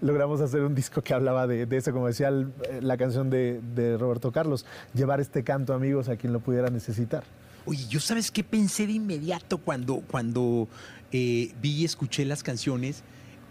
logramos 0.02 0.42
hacer 0.42 0.62
un 0.62 0.76
disco 0.76 1.02
que 1.02 1.14
hablaba 1.14 1.46
de, 1.48 1.66
de 1.66 1.78
decía 2.08 2.30
el- 2.30 2.52
eh, 2.70 2.80
la 2.82 2.98
canción 2.98 3.30
de, 3.30 3.62
de 3.76 3.98
Roberto 3.98 4.32
Carlos, 4.32 4.66
llevar 4.94 5.20
este 5.20 5.44
canto, 5.44 5.74
amigos, 5.74 6.10
a 6.10 6.16
quien 6.16 6.34
lo 6.34 6.40
pudiera 6.40 6.70
necesitar. 6.70 7.24
Oye, 7.66 7.86
¿yo 7.88 8.00
sabes 8.00 8.32
qué 8.32 8.44
pensé 8.44 8.88
de 8.88 8.94
inmediato 8.94 9.58
cuando, 9.58 9.98
cuando 10.10 10.68
eh, 11.12 11.54
vi 11.62 11.72
y 11.82 11.86
escuché 11.86 12.26
las 12.26 12.42
canciones? 12.44 13.04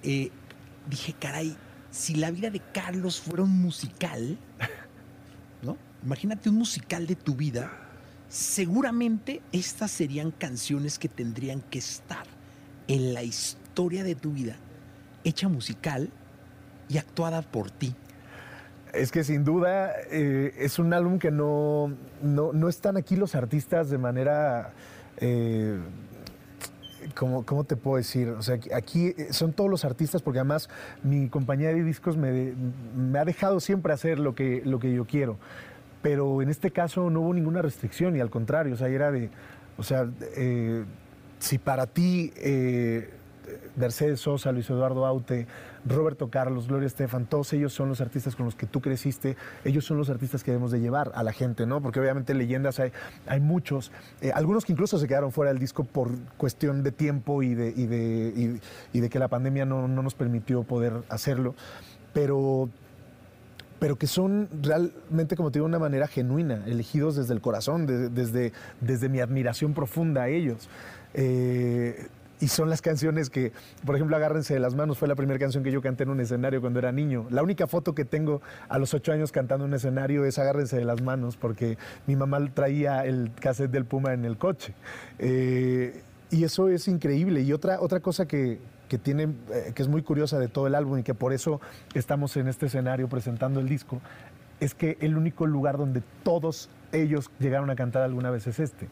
Eh, 0.03 0.31
dije, 0.89 1.15
caray, 1.19 1.57
si 1.91 2.15
la 2.15 2.31
vida 2.31 2.51
de 2.51 2.61
Carlos 2.73 3.21
fuera 3.21 3.43
un 3.43 3.61
musical, 3.61 4.39
¿no? 5.63 5.77
Imagínate 6.05 6.49
un 6.49 6.57
musical 6.57 7.07
de 7.07 7.15
tu 7.17 7.35
vida, 7.35 7.71
seguramente 8.29 9.43
estas 9.53 9.91
serían 9.91 10.31
canciones 10.31 10.99
que 10.99 11.09
tendrían 11.09 11.61
que 11.61 11.79
estar 11.79 12.25
en 12.87 13.13
la 13.15 13.23
historia 13.23 14.05
de 14.05 14.15
tu 14.15 14.33
vida, 14.33 14.57
hecha 15.25 15.49
musical 15.49 16.11
y 16.89 16.99
actuada 16.99 17.43
por 17.43 17.71
ti. 17.71 17.95
Es 18.93 19.13
que 19.13 19.23
sin 19.23 19.45
duda 19.45 19.93
eh, 20.11 20.55
es 20.59 20.79
un 20.79 20.93
álbum 20.95 21.19
que 21.19 21.31
no, 21.31 21.95
no, 22.23 22.53
no 22.53 22.69
están 22.69 22.97
aquí 22.97 23.17
los 23.17 23.35
artistas 23.35 23.91
de 23.91 23.99
manera... 23.99 24.73
eh, 25.19 25.79
¿Cómo, 27.15 27.65
te 27.65 27.77
puedo 27.77 27.97
decir? 27.97 28.29
O 28.31 28.43
sea, 28.43 28.57
aquí- 28.57 28.73
aquí 28.73 29.15
son 29.31 29.53
todos 29.53 29.71
los 29.71 29.85
artistas, 29.85 30.21
porque 30.21 30.41
además 30.41 30.69
mi 31.03 31.29
compañía 31.29 31.69
de 31.69 31.83
discos 31.83 32.17
me, 32.17 32.53
ha 33.19 33.25
dejado 33.25 33.61
siempre 33.61 33.93
hacer 33.93 34.19
lo 34.19 34.35
que, 34.35 34.63
lo 34.65 34.79
que 34.79 34.93
yo 34.93 35.05
quiero. 35.07 35.39
Pero 36.03 36.43
en 36.43 36.49
este 36.49 36.71
caso 36.71 37.09
no 37.09 37.21
hubo 37.21 37.35
ninguna 37.35 37.63
restricción 37.63 38.15
y 38.17 38.21
al 38.21 38.31
contrario, 38.31 38.75
o 38.75 38.77
sea, 38.77 38.89
era 38.89 39.11
de, 39.11 39.31
o 39.77 39.83
sea, 39.83 40.09
eh, 40.37 40.85
si 41.39 41.59
para 41.59 41.87
ti 41.87 42.33
eh, 42.37 43.11
Mercedes 43.79 44.21
Sosa, 44.21 44.53
Luis 44.53 44.69
Eduardo 44.69 45.07
Aute, 45.07 45.47
Roberto 45.87 46.29
Carlos, 46.29 46.69
Gloria 46.69 46.87
Estefan, 46.87 47.27
todos 47.27 47.53
ellos 47.53 47.73
son 47.73 47.89
los 47.89 48.01
artistas 48.01 48.37
con 48.37 48.47
los 48.47 48.55
que 48.55 48.67
tú 48.67 48.81
creciste, 48.81 49.37
ellos 49.65 49.85
son 49.85 49.97
los 49.97 50.11
artistas 50.11 50.45
que 50.45 50.51
debemos 50.51 50.71
de 50.71 50.81
llevar 50.81 51.13
a 51.15 51.23
la 51.23 51.33
gente, 51.33 51.67
¿no? 51.67 51.81
Porque 51.81 52.01
obviamente 52.01 52.35
leyendas 52.35 52.81
hay, 52.81 52.93
hay 53.27 53.41
muchos, 53.41 53.93
eh, 54.21 54.33
algunos 54.35 54.65
que 54.65 54.73
incluso 54.73 54.99
se 54.99 55.07
quedaron 55.07 55.33
fuera 55.33 55.51
del 55.53 55.61
disco 55.61 55.85
por 55.85 56.11
cuestión 56.37 56.83
de 56.83 56.93
tiempo 56.93 57.43
y 57.43 57.55
de, 57.55 57.73
y 57.75 57.87
de, 57.87 58.61
y, 58.93 59.01
de 59.01 59.09
que 59.09 59.19
la 59.19 59.29
pandemia 59.29 59.65
no, 59.65 59.89
no 59.89 60.03
nos 60.03 60.15
permitió 60.15 60.63
poder 60.65 60.93
hacerlo, 61.09 61.55
pero 62.13 62.69
pero 63.79 63.97
que 63.97 64.07
son 64.07 64.49
realmente, 64.61 65.37
como 65.37 65.51
te 65.51 65.59
digo, 65.59 65.67
una 65.67 65.79
manera 65.79 66.09
genuina, 66.09 66.65
elegidos 66.67 67.17
desde 67.17 67.33
el 67.33 67.41
corazón, 67.41 67.87
desde, 68.13 68.53
desde 68.81 69.09
mi 69.09 69.21
admiración 69.21 69.73
profunda 69.73 70.23
a 70.23 70.29
ellos. 70.29 70.69
Eh, 71.15 72.09
y 72.41 72.49
son 72.49 72.71
las 72.71 72.83
canciones 72.83 73.31
que, 73.31 73.53
por 73.85 73.95
ejemplo, 73.95 74.17
Agárrense 74.17 74.55
de 74.55 74.61
las 74.61 74.75
manos, 74.75 74.99
fue 74.99 75.09
la 75.09 75.15
primera 75.15 75.39
canción 75.39 75.65
que 75.65 75.73
yo 75.73 75.83
canté 75.83 76.05
en 76.05 76.11
un 76.11 76.21
escenario 76.21 76.61
cuando 76.61 76.79
era 76.79 76.93
niño. 76.93 77.27
La 77.31 77.43
única 77.43 77.67
foto 77.67 77.95
que 77.95 78.05
tengo 78.05 78.41
a 78.69 78.79
los 78.79 78.95
ocho 78.95 79.13
años 79.13 79.33
cantando 79.33 79.65
en 79.65 79.71
un 79.71 79.75
escenario 79.75 80.25
es 80.25 80.39
Agárrense 80.39 80.77
de 80.77 80.85
las 80.85 81.03
manos, 81.03 81.37
porque 81.37 81.79
mi 82.07 82.17
mamá 82.17 82.39
traía 82.55 83.05
el 83.05 83.33
cassette 83.41 83.71
del 83.71 83.85
Puma 83.85 84.13
en 84.13 84.25
el 84.25 84.37
coche. 84.39 84.75
Eh, 85.19 86.03
y 86.31 86.45
eso 86.45 86.69
es 86.69 86.89
increíble. 86.89 87.43
Y 87.43 87.53
otra, 87.53 87.81
otra 87.81 88.01
cosa 88.01 88.27
que, 88.27 88.61
que, 88.89 88.99
tiene, 88.99 89.35
eh, 89.53 89.73
que 89.75 89.83
es 89.83 89.89
muy 89.89 90.03
curiosa 90.03 90.39
de 90.39 90.49
todo 90.49 90.67
el 90.67 90.75
álbum 90.75 90.99
y 90.99 91.03
que 91.03 91.15
por 91.15 91.33
eso 91.33 91.61
estamos 91.95 92.37
en 92.37 92.49
este 92.49 92.67
escenario 92.67 93.09
presentando 93.09 93.61
el 93.61 93.69
disco, 93.69 94.01
es 94.61 94.75
que 94.75 94.97
el 95.01 95.17
único 95.17 95.47
lugar 95.47 95.79
donde 95.79 96.03
todos 96.23 96.69
ellos 96.93 97.31
llegaron 97.39 97.71
a 97.71 97.77
cantar 97.77 98.03
alguna 98.03 98.31
vez 98.31 98.47
es 98.47 98.59
este. 98.59 98.89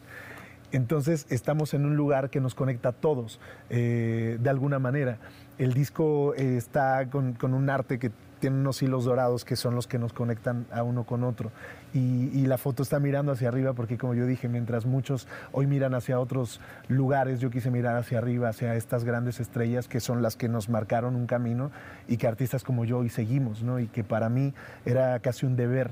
Entonces 0.71 1.25
estamos 1.29 1.73
en 1.73 1.85
un 1.85 1.95
lugar 1.95 2.29
que 2.29 2.41
nos 2.41 2.53
conecta 2.53 2.89
a 2.89 2.91
todos 2.91 3.39
eh, 3.69 4.37
de 4.39 4.49
alguna 4.49 4.79
manera. 4.79 5.17
El 5.57 5.73
disco 5.73 6.33
eh, 6.35 6.57
está 6.57 7.09
con, 7.09 7.35
un 7.41 7.69
arte 7.69 7.99
que 7.99 8.11
tiene 8.39 8.57
unos 8.57 8.83
hilos 8.83 9.05
dorados 9.05 9.45
que 9.45 9.55
son 9.55 9.73
los 9.73 9.87
que 9.87 9.97
nos 9.97 10.13
conectan 10.13 10.67
a 10.71 10.83
uno 10.83 11.05
con 11.05 11.23
otro. 11.23 11.51
Y, 11.93 12.45
la 12.45 12.57
foto 12.57 12.83
está 12.83 12.99
mirando 12.99 13.31
hacia 13.31 13.47
arriba 13.47 13.73
porque, 13.73 13.97
como 13.97 14.13
yo 14.13 14.25
dije, 14.25 14.47
mientras 14.47 14.85
muchos 14.85 15.27
hoy 15.51 15.67
miran 15.67 15.95
hacia 15.95 16.19
otros 16.19 16.61
lugares, 16.87 17.39
yo 17.39 17.49
quise 17.49 17.71
mirar 17.71 17.95
hacia 17.97 18.19
arriba, 18.19 18.49
hacia 18.49 18.75
estas 18.75 19.03
grandes 19.03 19.39
estrellas 19.39 19.87
que 19.87 19.99
son 19.99 20.21
las 20.21 20.35
que 20.35 20.47
nos 20.47 20.69
marcaron 20.69 21.15
un 21.15 21.25
camino 21.25 21.71
y 22.07 22.17
que 22.17 22.27
artistas 22.27 22.63
como 22.63 22.85
yo 22.85 22.99
hoy 22.99 23.09
seguimos, 23.09 23.63
¿no? 23.63 23.79
Y 23.79 23.87
que 23.87 24.03
para 24.03 24.29
mí 24.29 24.53
era 24.85 25.19
casi 25.19 25.45
un 25.45 25.55
deber 25.55 25.91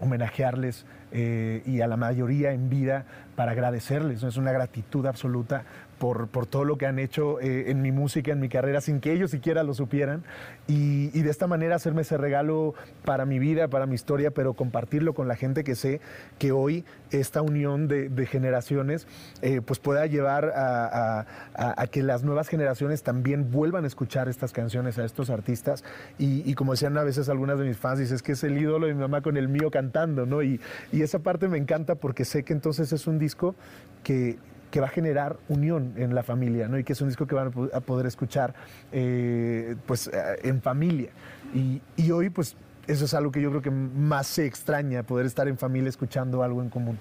homenajearles 0.00 0.86
eh, 1.12 1.62
y 1.66 1.80
a 1.80 1.86
la 1.86 1.96
mayoría 1.96 2.52
en 2.52 2.68
vida 2.68 3.04
para 3.36 3.52
agradecerles. 3.52 4.22
Es 4.22 4.36
una 4.36 4.52
gratitud 4.52 5.06
absoluta 5.06 5.64
por, 6.00 6.28
por, 6.28 6.46
todo 6.46 6.64
lo 6.64 6.78
que 6.78 6.86
han 6.86 6.98
hecho 6.98 7.38
eh, 7.40 7.70
en 7.70 7.82
mi 7.82 7.92
música, 7.92 8.32
en 8.32 8.40
mi 8.40 8.48
carrera, 8.48 8.80
sin 8.80 9.00
que 9.00 9.12
ellos 9.12 9.30
siquiera 9.30 9.62
lo 9.62 9.74
supieran. 9.74 10.24
Y, 10.66 11.10
y, 11.12 11.22
de 11.22 11.30
esta 11.30 11.46
manera 11.46 11.76
hacerme 11.76 12.02
ese 12.02 12.16
regalo 12.16 12.74
para 13.04 13.26
mi 13.26 13.38
vida, 13.38 13.68
para 13.68 13.84
mi 13.84 13.96
historia, 13.96 14.30
pero 14.30 14.54
compartirlo 14.54 15.12
con 15.12 15.28
la 15.28 15.36
gente 15.36 15.62
que 15.62 15.74
sé 15.74 16.00
que 16.38 16.52
hoy 16.52 16.86
esta 17.10 17.42
unión 17.42 17.86
de, 17.86 18.08
de 18.08 18.24
generaciones 18.24 19.06
eh, 19.42 19.60
pues 19.60 19.78
pueda 19.78 20.06
llevar 20.06 20.46
a, 20.56 21.20
a, 21.20 21.82
a, 21.82 21.86
que 21.88 22.02
las 22.02 22.24
nuevas 22.24 22.48
generaciones 22.48 23.02
también 23.02 23.50
vuelvan 23.50 23.84
a 23.84 23.86
escuchar 23.86 24.28
estas 24.30 24.52
canciones 24.52 24.98
a 24.98 25.04
estos 25.04 25.28
artistas. 25.28 25.84
Y, 26.18 26.50
y, 26.50 26.54
como 26.54 26.72
decían 26.72 26.96
a 26.96 27.04
veces 27.04 27.28
algunas 27.28 27.58
de 27.58 27.66
mis 27.66 27.76
fans, 27.76 27.98
dices 27.98 28.22
que 28.22 28.32
es 28.32 28.42
el 28.42 28.56
ídolo 28.56 28.86
de 28.86 28.94
mi 28.94 29.00
mamá 29.00 29.20
con 29.20 29.36
el 29.36 29.48
mío 29.48 29.70
cantando, 29.70 30.24
¿no? 30.24 30.42
Y, 30.42 30.60
y 30.92 31.02
esa 31.02 31.18
parte 31.18 31.46
me 31.46 31.58
encanta 31.58 31.94
porque 31.94 32.24
sé 32.24 32.42
que 32.42 32.54
entonces 32.54 32.90
es 32.94 33.06
un 33.06 33.18
disco 33.18 33.54
que 34.02 34.38
que 34.70 34.80
va 34.80 34.86
a 34.86 34.90
generar 34.90 35.38
unión 35.48 35.94
en 35.96 36.14
la 36.14 36.22
familia, 36.22 36.68
¿no? 36.68 36.78
Y 36.78 36.84
que 36.84 36.92
es 36.92 37.00
un 37.00 37.08
disco 37.08 37.26
que 37.26 37.34
van 37.34 37.52
a 37.72 37.80
poder 37.80 38.06
escuchar 38.06 38.54
eh, 38.92 39.76
pues, 39.86 40.08
eh, 40.08 40.12
en 40.44 40.62
familia. 40.62 41.10
Y, 41.54 41.80
y, 41.96 42.10
hoy, 42.10 42.30
pues, 42.30 42.56
eso 42.86 43.04
es 43.04 43.14
algo 43.14 43.32
que 43.32 43.42
yo 43.42 43.50
creo 43.50 43.62
que 43.62 43.70
más 43.70 44.26
se 44.26 44.46
extraña, 44.46 45.02
poder 45.02 45.26
estar 45.26 45.48
en 45.48 45.58
familia 45.58 45.88
escuchando 45.88 46.42
algo 46.42 46.62
en 46.62 46.70
común. 46.70 46.98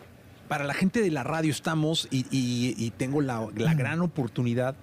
Para 0.47 0.63
la 0.63 0.73
gente 0.73 1.01
de 1.01 1.11
la 1.11 1.23
radio 1.23 1.51
estamos 1.51 2.07
y, 2.09 2.25
y, 2.31 2.73
y 2.77 2.89
tengo 2.91 3.21
la, 3.21 3.47
la, 3.55 3.75
gran 3.75 4.01
oportunidad 4.01 4.75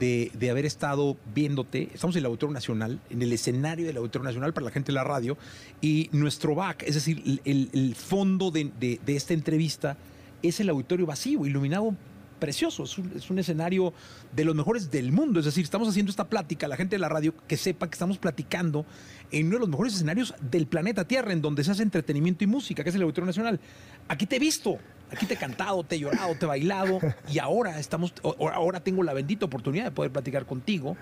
de, 0.00 0.32
de, 0.34 0.50
haber 0.50 0.66
estado 0.66 1.16
viéndote. 1.32 1.90
Estamos 1.94 2.16
en 2.16 2.20
el 2.20 2.26
Auditorio 2.26 2.52
Nacional, 2.52 2.98
en 3.08 3.22
el 3.22 3.32
escenario 3.32 3.86
del 3.86 3.98
Auditorio 3.98 4.24
Nacional 4.24 4.52
para 4.52 4.64
la 4.64 4.72
gente 4.72 4.88
de 4.90 4.94
la 4.94 5.04
radio. 5.04 5.38
Y 5.80 6.10
nuestro 6.10 6.56
back, 6.56 6.82
es 6.82 6.96
decir, 6.96 7.40
el, 7.44 7.70
el 7.72 7.94
fondo 7.94 8.50
de, 8.50 8.72
de, 8.80 8.98
de 9.06 9.14
esta 9.14 9.32
entrevista 9.32 9.96
es 10.42 10.60
el 10.60 10.68
auditorio 10.68 11.06
vacío, 11.06 11.46
iluminado 11.46 11.94
precioso, 12.38 12.84
es 12.84 12.98
un, 12.98 13.12
es 13.16 13.30
un, 13.30 13.38
escenario 13.38 13.92
de 14.34 14.44
los 14.44 14.54
mejores 14.54 14.90
del 14.90 15.12
mundo. 15.12 15.40
Es 15.40 15.46
decir, 15.46 15.64
estamos 15.64 15.88
haciendo 15.88 16.10
esta 16.10 16.28
plática, 16.28 16.68
la 16.68 16.76
gente 16.76 16.96
de 16.96 17.00
la 17.00 17.08
radio 17.08 17.34
que 17.46 17.56
sepa 17.56 17.88
que 17.88 17.94
estamos 17.94 18.18
platicando 18.18 18.86
en 19.30 19.46
uno 19.46 19.56
de 19.56 19.60
los 19.60 19.68
mejores 19.68 19.94
escenarios 19.94 20.34
del 20.40 20.66
planeta 20.66 21.06
Tierra, 21.06 21.32
en 21.32 21.42
donde 21.42 21.64
se 21.64 21.70
hace 21.70 21.82
entretenimiento 21.82 22.44
y 22.44 22.46
música, 22.46 22.82
que 22.82 22.90
es 22.90 22.96
el 22.96 23.02
Auditorio 23.02 23.26
Nacional. 23.26 23.60
Aquí 24.08 24.26
te 24.26 24.36
he 24.36 24.38
visto, 24.38 24.78
aquí 25.10 25.26
te 25.26 25.34
he 25.34 25.36
cantado, 25.36 25.84
te 25.84 25.96
he 25.96 25.98
llorado, 25.98 26.34
te 26.34 26.44
he 26.44 26.48
bailado, 26.48 26.98
y 27.28 27.38
ahora 27.38 27.78
estamos, 27.78 28.12
ahora 28.38 28.80
tengo 28.80 29.02
la 29.02 29.12
bendita 29.12 29.46
oportunidad 29.46 29.84
de 29.84 29.90
poder 29.90 30.12
platicar 30.12 30.46
contigo. 30.46 30.96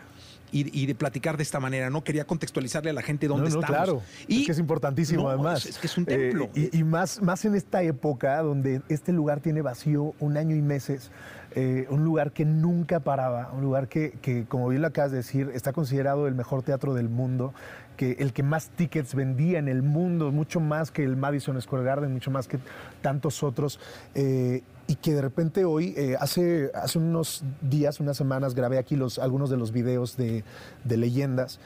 Y, 0.53 0.83
y, 0.83 0.87
de 0.87 0.95
platicar 0.95 1.37
de 1.37 1.43
esta 1.43 1.59
manera, 1.59 1.91
¿no? 1.91 2.05
Quería 2.05 2.27
contextualizarle 2.27 2.91
a 2.91 2.93
la 2.93 3.03
gente 3.03 3.27
dónde 3.27 3.49
no, 3.49 3.57
no, 3.57 3.61
estamos. 3.61 3.77
Claro, 3.77 4.03
y, 4.29 4.41
es 4.41 4.47
que 4.47 4.53
es 4.53 4.59
importantísimo 4.61 5.25
no, 5.25 5.31
además. 5.31 5.67
Es, 5.67 5.79
que 5.79 5.89
es 5.89 5.99
un 5.99 6.05
templo. 6.05 6.49
Eh, 6.55 6.71
y, 6.73 6.79
y 6.79 6.85
más, 6.85 7.21
más 7.23 7.45
en 7.45 7.57
esta 7.57 7.83
época 7.83 8.41
donde 8.41 8.81
este 8.89 9.11
lugar 9.11 9.41
tiene 9.41 9.63
vacío 9.63 10.15
un 10.21 10.37
año 10.37 10.55
y 10.55 10.63
meses. 10.63 11.11
Eh, 11.57 11.87
un 11.89 12.03
lugar 12.03 12.33
que 12.33 12.45
nunca 12.45 12.99
paraba, 12.99 13.53
un 13.53 13.63
lugar 13.63 13.87
que, 13.87 14.13
que, 14.21 14.45
como 14.45 14.69
bien 14.69 14.83
lo 14.83 14.89
acabas 14.89 15.13
de 15.13 15.19
decir, 15.19 15.53
está 15.55 15.73
considerado 15.73 16.27
el 16.27 16.35
mejor 16.35 16.65
teatro 16.65 16.95
del 16.95 17.09
mundo, 17.09 17.55
que 17.97 18.13
el 18.19 18.33
que 18.33 18.43
más 18.43 18.71
tickets 18.71 19.15
vendía 19.15 19.59
en 19.59 19.69
el 19.69 19.83
mundo, 19.83 20.33
mucho 20.33 20.61
más 20.61 20.91
que 20.91 21.05
el 21.05 21.17
Madison 21.17 21.61
Square 21.61 21.85
Garden, 21.85 22.13
mucho 22.13 22.31
más 22.31 22.49
que 22.49 22.59
tantos 23.03 23.43
otros. 23.43 23.81
Eh, 24.15 24.63
y 24.87 24.97
que 24.97 25.15
de 25.15 25.23
repente 25.23 25.65
hoy, 25.65 25.95
eh, 25.97 26.17
hace, 26.21 26.71
hace 26.75 26.99
unos 26.99 27.43
días, 27.63 28.01
unas 28.01 28.17
semanas, 28.17 28.55
grabé 28.55 28.79
aquí 28.79 28.97
los, 28.97 29.19
algunos 29.19 29.49
de 29.49 29.57
los 29.57 29.73
videos 29.73 30.17
de, 30.17 30.45
leyendas. 30.85 31.59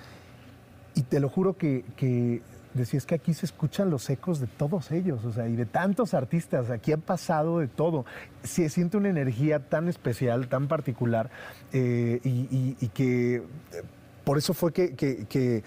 Y 0.94 1.02
te 1.02 1.20
lo 1.20 1.28
juro 1.28 1.56
que, 1.56 1.84
que 1.96 2.42
decía, 2.74 2.98
es 2.98 3.06
que 3.06 3.14
aquí 3.14 3.34
se 3.34 3.46
escuchan 3.46 3.90
los 3.90 4.08
ecos 4.10 4.40
de 4.40 4.46
todos 4.46 4.90
ellos, 4.90 5.24
o 5.24 5.32
sea, 5.32 5.48
y 5.48 5.56
de 5.56 5.66
tantos 5.66 6.14
artistas, 6.14 6.70
aquí 6.70 6.92
han 6.92 7.00
pasado 7.00 7.58
de 7.58 7.68
todo. 7.68 8.04
Se 8.42 8.68
siente 8.68 8.96
una 8.96 9.08
energía 9.08 9.68
tan 9.68 9.88
especial, 9.88 10.48
tan 10.48 10.68
particular, 10.68 11.30
eh, 11.72 12.20
y, 12.22 12.88
que 12.88 13.42
por 14.28 14.36
eso 14.36 14.52
fue 14.52 14.74
que, 14.74 14.94
que, 14.94 15.24
que, 15.24 15.64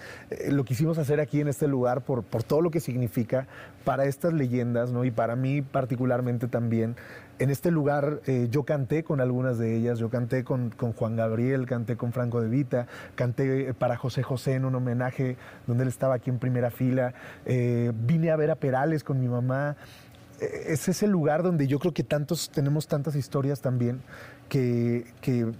lo 0.48 0.62
quisimos 0.62 0.96
hacer 0.96 1.18
aquí 1.18 1.40
en 1.40 1.48
este 1.48 1.66
lugar, 1.66 2.02
por, 2.02 2.22
por 2.22 2.44
todo 2.44 2.60
lo 2.60 2.70
que 2.70 2.78
significa 2.78 3.48
para 3.84 4.04
estas 4.04 4.32
leyendas, 4.34 4.92
¿no? 4.92 5.04
Y 5.04 5.10
para 5.10 5.34
mí 5.34 5.62
particularmente 5.62 6.46
también. 6.46 6.94
En 7.40 7.50
este 7.50 7.72
lugar 7.72 8.20
eh, 8.26 8.46
yo 8.52 8.62
canté 8.62 9.02
con 9.02 9.20
algunas 9.20 9.58
de 9.58 9.74
ellas, 9.74 9.98
yo 9.98 10.10
canté 10.10 10.44
con, 10.44 10.70
con, 10.70 10.92
Juan 10.92 11.16
Gabriel, 11.16 11.66
canté 11.66 11.96
con 11.96 12.12
Franco 12.12 12.40
de 12.40 12.48
Vita, 12.48 12.86
canté 13.16 13.74
para 13.74 13.96
José 13.96 14.22
José 14.22 14.54
en 14.54 14.64
un 14.64 14.76
homenaje 14.76 15.36
donde 15.66 15.82
él 15.82 15.88
estaba 15.88 16.14
aquí 16.14 16.30
en 16.30 16.38
primera 16.38 16.70
fila, 16.70 17.14
eh, 17.46 17.90
vine 17.92 18.30
a 18.30 18.36
ver 18.36 18.52
a 18.52 18.54
Perales 18.54 19.02
con 19.02 19.18
mi 19.18 19.26
mamá. 19.26 19.74
Es 20.38 20.88
ese 20.88 21.08
lugar 21.08 21.42
donde 21.42 21.66
yo 21.66 21.80
creo 21.80 21.92
que 21.92 22.04
tantos 22.04 22.48
tenemos 22.50 22.86
tantas 22.86 23.16
historias 23.16 23.60
también 23.60 24.02
que, 24.48 25.04
que 25.20 25.52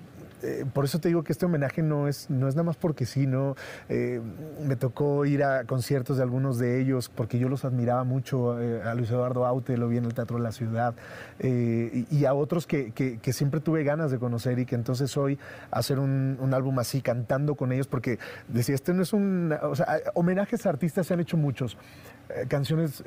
eh, 0.42 0.64
por 0.72 0.84
eso 0.84 0.98
te 0.98 1.08
digo 1.08 1.22
que 1.22 1.32
este 1.32 1.46
homenaje 1.46 1.82
no 1.82 2.08
es, 2.08 2.28
no 2.28 2.48
es 2.48 2.54
nada 2.54 2.64
más 2.64 2.76
porque 2.76 3.06
sí, 3.06 3.26
¿no? 3.26 3.54
Eh, 3.88 4.20
me 4.66 4.76
tocó 4.76 5.24
ir 5.24 5.44
a 5.44 5.64
conciertos 5.64 6.16
de 6.16 6.22
algunos 6.22 6.58
de 6.58 6.80
ellos 6.80 7.08
porque 7.08 7.38
yo 7.38 7.48
los 7.48 7.64
admiraba 7.64 8.04
mucho. 8.04 8.60
Eh, 8.60 8.82
a 8.82 8.94
Luis 8.94 9.10
Eduardo 9.10 9.46
Aute 9.46 9.76
lo 9.76 9.88
vi 9.88 9.98
en 9.98 10.04
el 10.04 10.14
Teatro 10.14 10.36
de 10.36 10.42
la 10.42 10.52
Ciudad 10.52 10.94
y, 11.40 12.24
a 12.24 12.34
otros 12.34 12.66
que, 12.66 12.92
que, 12.92 13.32
siempre 13.32 13.60
tuve 13.60 13.82
ganas 13.82 14.10
de 14.10 14.18
conocer 14.18 14.58
y 14.58 14.66
que 14.66 14.74
entonces 14.74 15.16
hoy 15.16 15.38
hacer 15.70 15.98
un, 15.98 16.36
un 16.40 16.54
álbum 16.54 16.78
así 16.78 17.00
cantando 17.00 17.54
con 17.56 17.72
ellos 17.72 17.88
porque 17.88 18.18
decía, 18.48 18.74
este 18.74 18.94
no 18.94 19.02
es 19.02 19.12
un... 19.12 19.52
O 19.62 19.74
sea, 19.74 19.98
homenajes 20.14 20.66
a 20.66 20.68
artistas 20.70 21.06
se 21.06 21.14
han 21.14 21.20
hecho 21.20 21.36
muchos. 21.36 21.76
canciones 22.48 23.02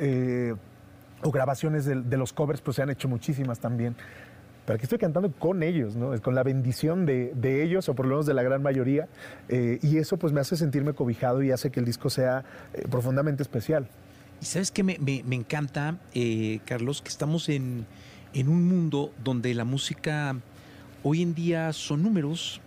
o 1.22 1.32
grabaciones 1.32 1.86
de, 1.86 2.02
de 2.02 2.18
los 2.18 2.34
covers 2.34 2.62
pues 2.62 2.76
se 2.76 2.84
han 2.84 2.90
hecho 2.90 3.08
muchísimas 3.08 3.60
también 3.60 3.96
pero 4.66 4.76
aquí 4.76 4.84
estoy 4.84 4.98
cantando 4.98 5.32
con 5.32 5.62
ellos, 5.62 5.96
¿no? 5.96 6.20
con 6.22 6.34
la 6.34 6.44
bendición 6.44 7.06
de, 7.06 7.34
de, 7.36 7.64
ellos, 7.64 7.88
o 7.88 7.94
por 7.94 8.06
lo 8.06 8.16
menos 8.16 8.26
de 8.26 8.34
la 8.34 8.42
gran 8.42 8.64
mayoría, 8.64 9.08
eh, 9.48 9.80
y 9.84 9.98
eso 9.98 10.18
pues 10.18 10.34
me 10.34 10.42
hace 10.42 10.58
sentirme 10.58 10.94
cobijado 10.94 11.44
y 11.44 11.52
hace 11.52 11.70
que 11.70 11.80
el 11.80 11.86
disco 11.86 12.10
sea 12.10 12.44
eh, 12.74 12.88
profundamente 12.90 13.44
especial. 13.44 13.88
Y 14.42 14.46
sabes 14.46 14.72
que 14.72 14.84
me, 14.84 14.98
me, 15.00 15.24
me, 15.24 15.36
encanta, 15.36 15.98
eh, 16.14 16.60
Carlos, 16.66 17.02
que 17.02 17.10
estamos 17.10 17.48
en, 17.48 17.86
en, 18.34 18.50
un 18.50 18.68
mundo 18.68 19.14
donde 19.24 19.54
la 19.54 19.66
música 19.66 20.36
hoy 21.04 21.22
en 21.22 21.36
día 21.36 21.72
son 21.72 22.02
números, 22.02 22.60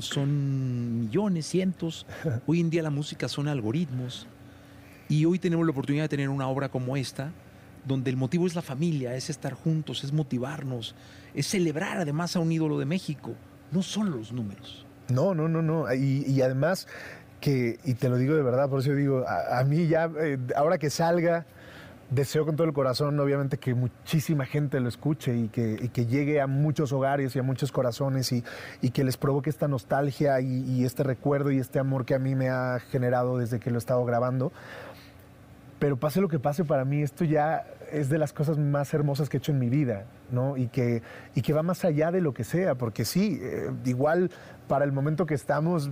son 0.00 1.00
millones, 1.00 1.46
cientos, 1.46 2.06
hoy 2.46 2.60
en 2.60 2.70
día 2.70 2.82
la 2.82 2.90
música 2.90 3.26
son 3.28 3.48
algoritmos, 3.48 4.28
y 5.08 5.24
hoy 5.24 5.38
tenemos 5.38 5.64
la 5.66 5.72
oportunidad 5.72 6.04
de 6.04 6.08
tener 6.08 6.28
una 6.28 6.46
obra 6.48 6.68
como 6.68 6.96
esta, 6.96 7.32
donde 7.86 8.10
el 8.10 8.16
motivo 8.16 8.46
es 8.46 8.54
la 8.54 8.62
familia, 8.62 9.14
es 9.14 9.30
estar 9.30 9.54
juntos, 9.54 10.04
es 10.04 10.12
motivarnos, 10.12 10.94
es 11.34 11.46
celebrar 11.46 11.98
además 11.98 12.36
a 12.36 12.40
un 12.40 12.50
ídolo 12.50 12.78
de 12.78 12.86
México, 12.86 13.32
no 13.70 13.82
son 13.82 14.10
los 14.10 14.32
números. 14.32 14.84
No, 15.08 15.34
no, 15.34 15.48
no, 15.48 15.62
no. 15.62 15.92
Y, 15.94 16.40
además 16.42 16.88
que, 17.40 17.78
y 17.84 17.94
te 17.94 18.08
lo 18.08 18.16
digo 18.16 18.34
de 18.34 18.42
verdad, 18.42 18.68
por 18.68 18.80
eso 18.80 18.92
digo, 18.92 19.24
a, 19.28 19.62
mí 19.64 19.86
ya, 19.86 20.10
eh, 20.18 20.38
ahora 20.56 20.78
que 20.78 20.90
salga, 20.90 21.46
deseo 22.10 22.44
con 22.44 22.56
todo 22.56 22.66
el 22.66 22.72
corazón, 22.72 23.18
obviamente, 23.18 23.58
que 23.58 23.74
muchísima 23.74 24.46
gente 24.46 24.80
lo 24.80 24.88
escuche 24.88 25.36
y 25.36 25.48
que, 25.48 25.90
que 25.92 26.06
llegue 26.06 26.40
a 26.40 26.46
muchos 26.46 26.92
hogares 26.92 27.34
y 27.36 27.38
a 27.38 27.42
muchos 27.42 27.72
corazones 27.72 28.32
y, 28.32 28.44
y 28.80 28.90
que 28.90 29.04
les 29.04 29.16
provoque 29.16 29.50
esta 29.50 29.68
nostalgia 29.68 30.40
y, 30.40 30.64
y, 30.68 30.84
este 30.84 31.02
recuerdo 31.02 31.50
y 31.50 31.58
este 31.58 31.78
amor 31.78 32.04
que 32.04 32.14
a 32.14 32.18
mí 32.18 32.34
me 32.34 32.48
ha 32.48 32.80
generado 32.90 33.38
desde 33.38 33.60
que 33.60 33.70
lo 33.70 33.76
he 33.76 33.78
estado 33.78 34.04
grabando. 34.04 34.52
Pero 35.78 35.96
pase 35.96 36.20
lo 36.20 36.28
que 36.28 36.38
pase, 36.38 36.64
para 36.64 36.84
mí 36.84 37.02
esto 37.02 37.24
ya 37.24 37.66
es 37.92 38.08
de 38.08 38.18
las 38.18 38.32
cosas 38.32 38.58
más 38.58 38.92
hermosas 38.94 39.28
que 39.28 39.36
he 39.36 39.38
hecho 39.38 39.52
en 39.52 39.58
mi 39.58 39.68
vida, 39.68 40.04
¿no? 40.30 40.56
Y 40.56 40.68
que, 40.68 41.02
y 41.34 41.42
que 41.42 41.52
va 41.52 41.62
más 41.62 41.84
allá 41.84 42.10
de 42.10 42.20
lo 42.20 42.32
que 42.34 42.44
sea, 42.44 42.74
porque 42.74 43.04
sí, 43.04 43.38
eh, 43.42 43.70
igual 43.84 44.30
para 44.68 44.84
el 44.84 44.92
momento 44.92 45.26
que 45.26 45.34
estamos 45.34 45.88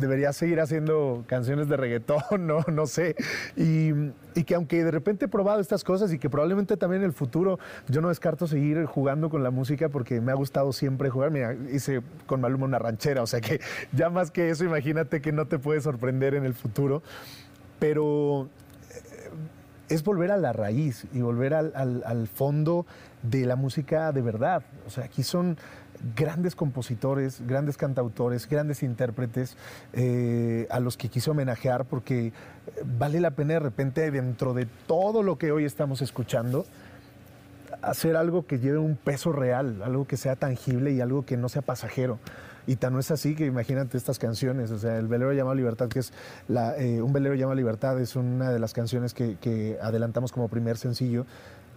debería 0.00 0.32
seguir 0.32 0.60
haciendo 0.60 1.24
canciones 1.26 1.68
de 1.68 1.76
reggaetón, 1.76 2.22
no, 2.46 2.64
no 2.72 2.86
sé. 2.86 3.14
Y, 3.56 3.90
y, 4.34 4.44
que 4.44 4.54
aunque 4.54 4.82
de 4.82 4.90
repente 4.90 5.26
he 5.26 5.28
probado 5.28 5.60
estas 5.60 5.84
cosas 5.84 6.12
y 6.12 6.18
que 6.18 6.28
probablemente 6.28 6.76
también 6.76 7.02
en 7.02 7.06
el 7.06 7.12
futuro 7.12 7.58
yo 7.88 8.00
no 8.00 8.08
descarto 8.08 8.46
seguir 8.46 8.84
jugando 8.86 9.30
con 9.30 9.42
la 9.42 9.50
música 9.50 9.88
porque 9.88 10.20
me 10.20 10.32
ha 10.32 10.34
gustado 10.34 10.72
siempre 10.72 11.10
jugar. 11.10 11.30
Mira, 11.30 11.54
hice 11.72 12.02
con 12.26 12.40
Maluma 12.40 12.64
una 12.64 12.78
ranchera, 12.78 13.22
o 13.22 13.26
sea 13.26 13.40
que 13.40 13.60
ya 13.92 14.10
más 14.10 14.30
que 14.30 14.50
eso, 14.50 14.64
imagínate 14.64 15.20
que 15.20 15.30
no 15.30 15.46
te 15.46 15.58
puede 15.58 15.80
sorprender 15.80 16.34
en 16.34 16.44
el 16.44 16.54
futuro. 16.54 17.02
Pero 17.78 18.48
es 19.88 20.02
volver 20.02 20.30
a 20.30 20.36
la 20.36 20.52
raíz 20.52 21.06
y 21.12 21.20
volver 21.20 21.54
al, 21.54 22.28
fondo 22.28 22.86
de 23.22 23.46
la 23.46 23.56
música 23.56 24.12
de 24.12 24.22
verdad. 24.22 24.62
O 24.86 24.90
sea, 24.90 25.04
aquí 25.04 25.22
son 25.22 25.56
grandes 26.16 26.54
compositores, 26.54 27.46
grandes 27.46 27.76
cantautores, 27.76 28.48
grandes 28.48 28.82
intérpretes 28.82 29.56
eh, 29.92 30.66
a 30.70 30.80
los 30.80 30.96
que 30.96 31.08
quiso 31.08 31.30
homenajear 31.30 31.84
porque 31.84 32.26
eh, 32.26 32.32
vale 32.98 33.20
la 33.20 33.30
pena 33.30 33.54
de 33.54 33.60
repente 33.60 34.10
dentro 34.10 34.54
de 34.54 34.66
todo 34.86 35.22
lo 35.22 35.38
que 35.38 35.52
hoy 35.52 35.64
estamos 35.64 36.02
escuchando 36.02 36.66
hacer 37.82 38.16
algo 38.16 38.46
que 38.46 38.58
lleve 38.58 38.78
un 38.78 38.96
peso 38.96 39.32
real, 39.32 39.82
algo 39.82 40.06
que 40.06 40.16
sea 40.16 40.36
tangible 40.36 40.92
y 40.92 41.00
algo 41.00 41.24
que 41.24 41.36
no 41.36 41.48
sea 41.48 41.62
pasajero. 41.62 42.18
Y 42.66 42.76
tan 42.76 42.94
no 42.94 43.00
es 43.00 43.10
así 43.10 43.34
que 43.34 43.46
imagínate 43.46 43.98
estas 43.98 44.18
canciones, 44.18 44.70
o 44.70 44.78
sea, 44.78 44.96
el 44.98 45.08
velero 45.08 45.32
llama 45.32 45.54
Libertad, 45.54 45.88
que 45.88 45.98
es 45.98 46.12
la, 46.48 46.78
eh, 46.78 47.02
un 47.02 47.12
velero 47.12 47.34
llama 47.34 47.54
Libertad, 47.54 48.00
es 48.00 48.14
una 48.16 48.52
de 48.52 48.60
las 48.60 48.72
canciones 48.72 49.12
que, 49.12 49.78
adelantamos 49.82 50.32
como 50.32 50.48
primer 50.48 50.76
sencillo. 50.76 51.26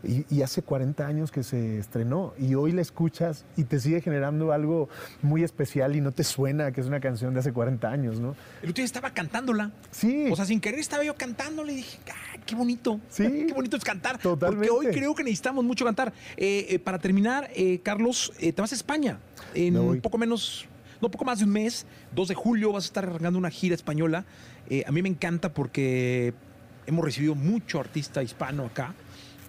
Y, 0.03 0.43
hace 0.43 0.61
40 0.61 1.07
años 1.07 1.31
que 1.31 1.41
se 1.41 1.79
estrenó 1.79 2.35
y 2.37 2.53
hoy 2.53 2.71
la 2.71 2.81
escuchas 2.81 3.45
y 3.57 3.63
te 3.63 3.79
sigue 3.79 3.99
generando 3.99 4.51
algo 4.51 4.89
muy 5.23 5.43
especial 5.43 5.95
y 5.95 6.01
no 6.01 6.11
te 6.11 6.23
suena 6.23 6.71
que 6.71 6.81
es 6.81 6.87
una 6.87 6.99
canción 6.99 7.33
de 7.33 7.39
hace 7.39 7.51
40 7.51 7.89
años, 7.89 8.19
¿no? 8.19 8.35
El 8.61 8.69
otro 8.69 8.75
día 8.75 8.85
estaba 8.85 9.09
cantándola. 9.09 9.71
Sí. 9.89 10.29
O 10.31 10.35
sea, 10.35 10.45
sin 10.45 10.61
querer 10.61 10.79
estaba 10.79 11.03
yo 11.03 11.15
cantándola 11.15 11.71
y 11.71 11.77
dije, 11.77 11.97
ah, 12.11 12.37
qué 12.45 12.55
bonito. 12.55 13.01
Sí. 13.09 13.23
Qué 13.47 13.53
bonito 13.53 13.75
es 13.75 13.83
cantar. 13.83 14.19
Totalmente. 14.19 14.69
Porque 14.69 14.87
hoy 14.87 14.93
creo 14.93 15.15
que 15.15 15.23
necesitamos 15.23 15.65
mucho 15.65 15.83
cantar. 15.83 16.13
Eh, 16.37 16.67
eh, 16.69 16.79
para 16.79 16.99
terminar, 16.99 17.49
Carlos, 17.81 18.31
te 18.37 18.53
vas 18.53 18.71
a 18.71 18.75
España 18.75 19.19
en 19.55 19.77
un 19.77 19.99
poco 19.99 20.19
menos 20.19 20.67
no 21.01 21.09
poco 21.09 21.25
más 21.25 21.39
de 21.39 21.45
un 21.45 21.51
mes, 21.51 21.85
2 22.15 22.27
de 22.27 22.35
julio, 22.35 22.71
vas 22.71 22.85
a 22.85 22.87
estar 22.87 23.05
arrancando 23.05 23.39
una 23.39 23.49
gira 23.49 23.75
española. 23.75 24.25
Eh, 24.69 24.83
a 24.87 24.91
mí 24.91 25.01
me 25.01 25.09
encanta 25.09 25.53
porque 25.53 26.33
hemos 26.85 27.03
recibido 27.03 27.35
mucho 27.35 27.79
artista 27.79 28.23
hispano 28.23 28.65
acá 28.65 28.93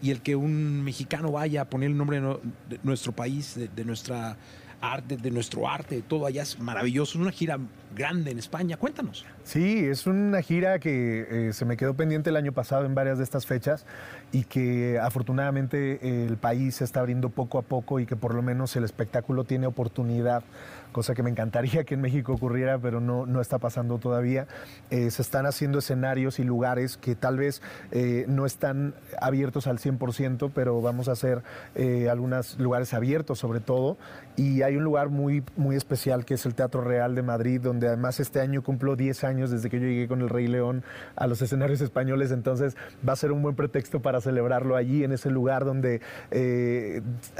y 0.02 0.10
el 0.10 0.20
que 0.20 0.36
un 0.36 0.82
mexicano 0.84 1.32
vaya 1.32 1.62
a 1.62 1.64
poner 1.64 1.90
el 1.90 1.96
nombre 1.96 2.20
de 2.20 2.78
nuestro 2.82 3.12
país, 3.12 3.58
de, 3.74 3.84
nuestra 3.84 4.36
arte, 4.80 5.16
de 5.16 5.30
nuestro 5.30 5.68
arte, 5.68 5.96
de 5.96 6.02
todo 6.02 6.26
allá 6.26 6.42
es 6.42 6.58
maravilloso. 6.60 7.18
Es 7.18 7.22
una 7.22 7.32
gira 7.32 7.58
grande 7.96 8.30
en 8.30 8.38
España. 8.38 8.76
Cuéntanos. 8.76 9.26
Sí, 9.42 9.78
es 9.86 10.06
una 10.06 10.40
gira 10.42 10.78
que 10.78 11.48
eh, 11.48 11.52
se 11.52 11.64
me 11.64 11.76
quedó 11.76 11.94
pendiente 11.94 12.30
el 12.30 12.36
año 12.36 12.52
pasado 12.52 12.84
en 12.86 12.94
varias 12.94 13.18
de 13.18 13.24
estas 13.24 13.46
fechas 13.46 13.86
y 14.30 14.44
que 14.44 15.00
afortunadamente 15.02 16.26
el 16.26 16.36
país 16.36 16.76
se 16.76 16.84
está 16.84 17.00
abriendo 17.00 17.28
poco 17.30 17.58
a 17.58 17.62
poco 17.62 17.98
y 17.98 18.06
que 18.06 18.14
por 18.14 18.34
lo 18.34 18.42
menos 18.42 18.76
el 18.76 18.84
espectáculo 18.84 19.44
tiene 19.44 19.66
oportunidad 19.66 20.44
cosa 20.92 21.14
que 21.14 21.22
me 21.22 21.30
encantaría 21.30 21.84
que 21.84 21.94
en 21.94 22.00
México 22.00 22.32
ocurriera, 22.32 22.78
pero 22.78 23.00
no, 23.00 23.26
no 23.26 23.40
está 23.40 23.58
pasando 23.58 23.98
todavía. 23.98 24.46
Eh, 24.90 25.10
se 25.10 25.22
están 25.22 25.46
haciendo 25.46 25.78
escenarios 25.78 26.38
y 26.38 26.44
lugares 26.44 26.96
que 26.96 27.14
tal 27.14 27.36
vez 27.36 27.62
eh, 27.92 28.24
no 28.28 28.46
están 28.46 28.94
abiertos 29.20 29.66
al 29.66 29.78
100%, 29.78 30.50
pero 30.54 30.80
vamos 30.80 31.08
a 31.08 31.12
hacer 31.12 31.42
eh, 31.74 32.08
algunos 32.10 32.58
lugares 32.58 32.94
abiertos 32.94 33.38
sobre 33.38 33.60
todo. 33.60 33.96
Y 34.36 34.62
hay 34.62 34.76
un 34.76 34.84
lugar 34.84 35.08
muy, 35.08 35.42
muy 35.56 35.76
especial 35.76 36.24
que 36.24 36.34
es 36.34 36.46
el 36.46 36.54
Teatro 36.54 36.82
Real 36.82 37.14
de 37.14 37.22
Madrid, 37.22 37.60
donde 37.60 37.88
además 37.88 38.20
este 38.20 38.40
año 38.40 38.62
cumplo 38.62 38.96
10 38.96 39.24
años 39.24 39.50
desde 39.50 39.68
que 39.68 39.80
yo 39.80 39.86
llegué 39.86 40.08
con 40.08 40.20
el 40.20 40.28
Rey 40.28 40.46
León 40.46 40.84
a 41.16 41.26
los 41.26 41.42
escenarios 41.42 41.80
españoles, 41.80 42.30
entonces 42.30 42.76
va 43.06 43.14
a 43.14 43.16
ser 43.16 43.32
un 43.32 43.42
buen 43.42 43.56
pretexto 43.56 44.00
para 44.00 44.20
celebrarlo 44.20 44.76
allí, 44.76 45.02
en 45.02 45.12
ese 45.12 45.30
lugar 45.30 45.64
donde 45.64 46.00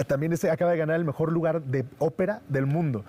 también 0.07 0.37
se 0.37 0.51
acaba 0.51 0.73
de 0.73 0.79
ganar 0.79 0.97
el 0.97 1.05
mejor 1.05 1.31
lugar 1.31 1.63
de 1.63 1.85
ópera 1.99 2.43
del 2.49 2.67
mundo 2.67 3.05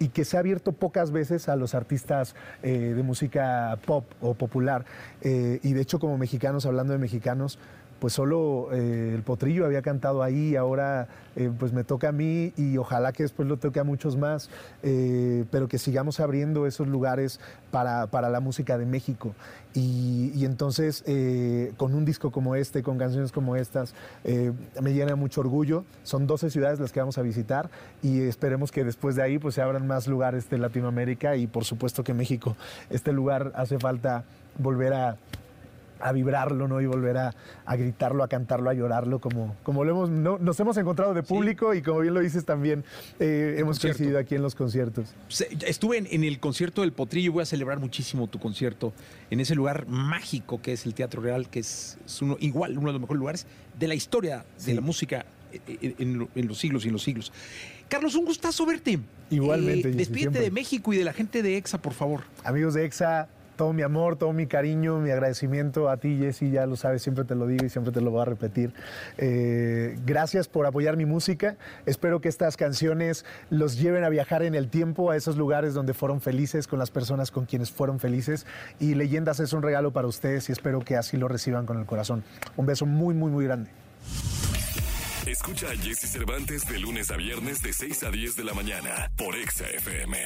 y 0.00 0.08
que 0.08 0.24
se 0.24 0.36
ha 0.36 0.40
abierto 0.40 0.72
pocas 0.72 1.12
veces 1.12 1.48
a 1.48 1.56
los 1.56 1.74
artistas 1.74 2.34
eh, 2.62 2.94
de 2.96 3.02
música 3.02 3.78
pop 3.86 4.04
o 4.20 4.34
popular. 4.34 4.86
Eh, 5.20 5.60
y 5.62 5.74
de 5.74 5.82
hecho, 5.82 6.00
como 6.00 6.16
mexicanos, 6.16 6.64
hablando 6.64 6.94
de 6.94 6.98
mexicanos, 6.98 7.58
pues 8.00 8.14
solo 8.14 8.68
eh, 8.72 9.12
el 9.14 9.22
potrillo 9.22 9.66
había 9.66 9.82
cantado 9.82 10.22
ahí, 10.22 10.56
ahora 10.56 11.06
eh, 11.36 11.50
pues 11.56 11.72
me 11.72 11.84
toca 11.84 12.08
a 12.08 12.12
mí 12.12 12.52
y 12.56 12.78
ojalá 12.78 13.12
que 13.12 13.22
después 13.22 13.46
lo 13.46 13.58
toque 13.58 13.78
a 13.78 13.84
muchos 13.84 14.16
más, 14.16 14.48
eh, 14.82 15.44
pero 15.50 15.68
que 15.68 15.78
sigamos 15.78 16.18
abriendo 16.18 16.66
esos 16.66 16.88
lugares 16.88 17.40
para, 17.70 18.08
la 18.30 18.40
música 18.40 18.78
de 18.78 18.86
México. 18.86 19.34
Y, 19.74 20.44
entonces 20.44 21.04
con 21.76 21.94
un 21.94 22.04
disco 22.04 22.32
como 22.32 22.56
este, 22.56 22.82
con 22.82 22.98
canciones 22.98 23.30
como 23.30 23.54
estas, 23.54 23.94
me 24.24 24.92
llena 24.92 25.14
mucho 25.14 25.42
orgullo. 25.42 25.84
Son 26.02 26.26
12 26.26 26.50
ciudades 26.50 26.80
las 26.80 26.90
que 26.92 27.00
vamos 27.00 27.18
a 27.18 27.22
visitar 27.22 27.70
y 28.02 28.22
esperemos 28.22 28.72
que 28.72 28.82
después 28.82 29.14
de 29.14 29.22
ahí 29.22 29.38
pues 29.38 29.54
se 29.54 29.62
abran 29.62 29.86
más 29.86 30.08
lugares 30.08 30.48
de 30.50 30.58
Latinoamérica 30.58 31.36
y 31.36 31.46
por 31.46 31.64
supuesto 31.64 32.02
que 32.02 32.14
México, 32.14 32.56
este 32.88 33.12
lugar 33.12 33.52
hace 33.54 33.78
falta 33.78 34.24
volver 34.58 34.94
a 34.94 35.16
a 36.00 36.12
vibrarlo, 36.12 36.68
¿no? 36.68 36.80
Y 36.80 36.86
volver 36.86 37.16
a, 37.16 37.34
gritarlo, 37.76 38.24
a 38.24 38.28
cantarlo, 38.28 38.70
a 38.70 38.74
llorarlo, 38.74 39.20
como, 39.20 39.56
como 39.62 39.84
lo 39.84 39.90
hemos, 39.90 40.10
nos 40.10 40.60
hemos 40.60 40.76
encontrado 40.76 41.14
de 41.14 41.22
público 41.22 41.74
y 41.74 41.82
como 41.82 42.00
bien 42.00 42.14
lo 42.14 42.20
dices 42.20 42.44
también, 42.44 42.84
eh, 43.18 43.56
hemos 43.58 43.78
coincidido 43.78 44.18
aquí 44.18 44.34
en 44.34 44.42
los 44.42 44.54
conciertos. 44.54 45.14
Estuve 45.66 45.98
en, 45.98 46.24
el 46.24 46.40
concierto 46.40 46.82
del 46.82 46.92
Potrillo, 46.92 47.32
voy 47.32 47.42
a 47.42 47.46
celebrar 47.46 47.78
muchísimo 47.78 48.26
tu 48.26 48.38
concierto 48.38 48.92
en 49.30 49.40
ese 49.40 49.54
lugar 49.54 49.86
mágico 49.88 50.60
que 50.60 50.72
es 50.72 50.86
el 50.86 50.94
Teatro 50.94 51.22
Real, 51.22 51.48
que 51.48 51.60
es, 51.60 51.98
uno, 52.20 52.36
igual 52.40 52.78
uno 52.78 52.88
de 52.88 52.92
los 52.94 53.00
mejores 53.00 53.18
lugares 53.18 53.46
de 53.78 53.88
la 53.88 53.94
historia 53.94 54.44
de 54.64 54.74
la 54.74 54.80
música 54.80 55.24
eh, 55.52 55.60
eh, 55.66 55.94
en, 55.98 56.48
los 56.48 56.58
siglos 56.58 56.84
y 56.84 56.88
en 56.88 56.92
los 56.92 57.02
siglos. 57.02 57.32
Carlos, 57.88 58.14
un 58.14 58.24
gustazo 58.24 58.64
verte. 58.66 59.00
Igualmente. 59.30 59.90
despídete 59.90 60.40
de 60.40 60.50
México 60.50 60.92
y 60.92 60.96
de 60.96 61.04
la 61.04 61.12
gente 61.12 61.42
de 61.42 61.56
EXA, 61.56 61.78
por 61.78 61.92
favor. 61.92 62.22
Amigos 62.44 62.74
de 62.74 62.84
EXA, 62.84 63.28
todo 63.60 63.74
mi 63.74 63.82
amor, 63.82 64.16
todo 64.16 64.32
mi 64.32 64.46
cariño, 64.46 65.00
mi 65.00 65.10
agradecimiento 65.10 65.90
a 65.90 65.98
ti, 65.98 66.16
Jesse, 66.16 66.50
ya 66.50 66.64
lo 66.64 66.76
sabes, 66.76 67.02
siempre 67.02 67.24
te 67.24 67.34
lo 67.34 67.46
digo 67.46 67.66
y 67.66 67.68
siempre 67.68 67.92
te 67.92 68.00
lo 68.00 68.10
voy 68.10 68.22
a 68.22 68.24
repetir. 68.24 68.72
Eh, 69.18 69.98
gracias 70.06 70.48
por 70.48 70.64
apoyar 70.64 70.96
mi 70.96 71.04
música. 71.04 71.58
Espero 71.84 72.22
que 72.22 72.30
estas 72.30 72.56
canciones 72.56 73.26
los 73.50 73.78
lleven 73.78 74.02
a 74.02 74.08
viajar 74.08 74.44
en 74.44 74.54
el 74.54 74.70
tiempo 74.70 75.10
a 75.10 75.16
esos 75.16 75.36
lugares 75.36 75.74
donde 75.74 75.92
fueron 75.92 76.22
felices, 76.22 76.66
con 76.66 76.78
las 76.78 76.90
personas 76.90 77.30
con 77.30 77.44
quienes 77.44 77.70
fueron 77.70 78.00
felices. 78.00 78.46
Y 78.78 78.94
Leyendas 78.94 79.40
es 79.40 79.52
un 79.52 79.60
regalo 79.60 79.92
para 79.92 80.08
ustedes 80.08 80.48
y 80.48 80.52
espero 80.52 80.80
que 80.80 80.96
así 80.96 81.18
lo 81.18 81.28
reciban 81.28 81.66
con 81.66 81.78
el 81.78 81.84
corazón. 81.84 82.24
Un 82.56 82.64
beso 82.64 82.86
muy, 82.86 83.12
muy, 83.12 83.30
muy 83.30 83.44
grande. 83.44 83.68
Escucha 85.26 85.66
a 85.66 85.76
Jesse 85.76 86.10
Cervantes 86.10 86.66
de 86.66 86.78
lunes 86.78 87.10
a 87.10 87.18
viernes 87.18 87.60
de 87.60 87.74
6 87.74 88.04
a 88.04 88.10
10 88.10 88.36
de 88.36 88.44
la 88.44 88.54
mañana 88.54 89.12
por 89.18 89.36
Exa 89.36 89.66
FM. 89.66 90.16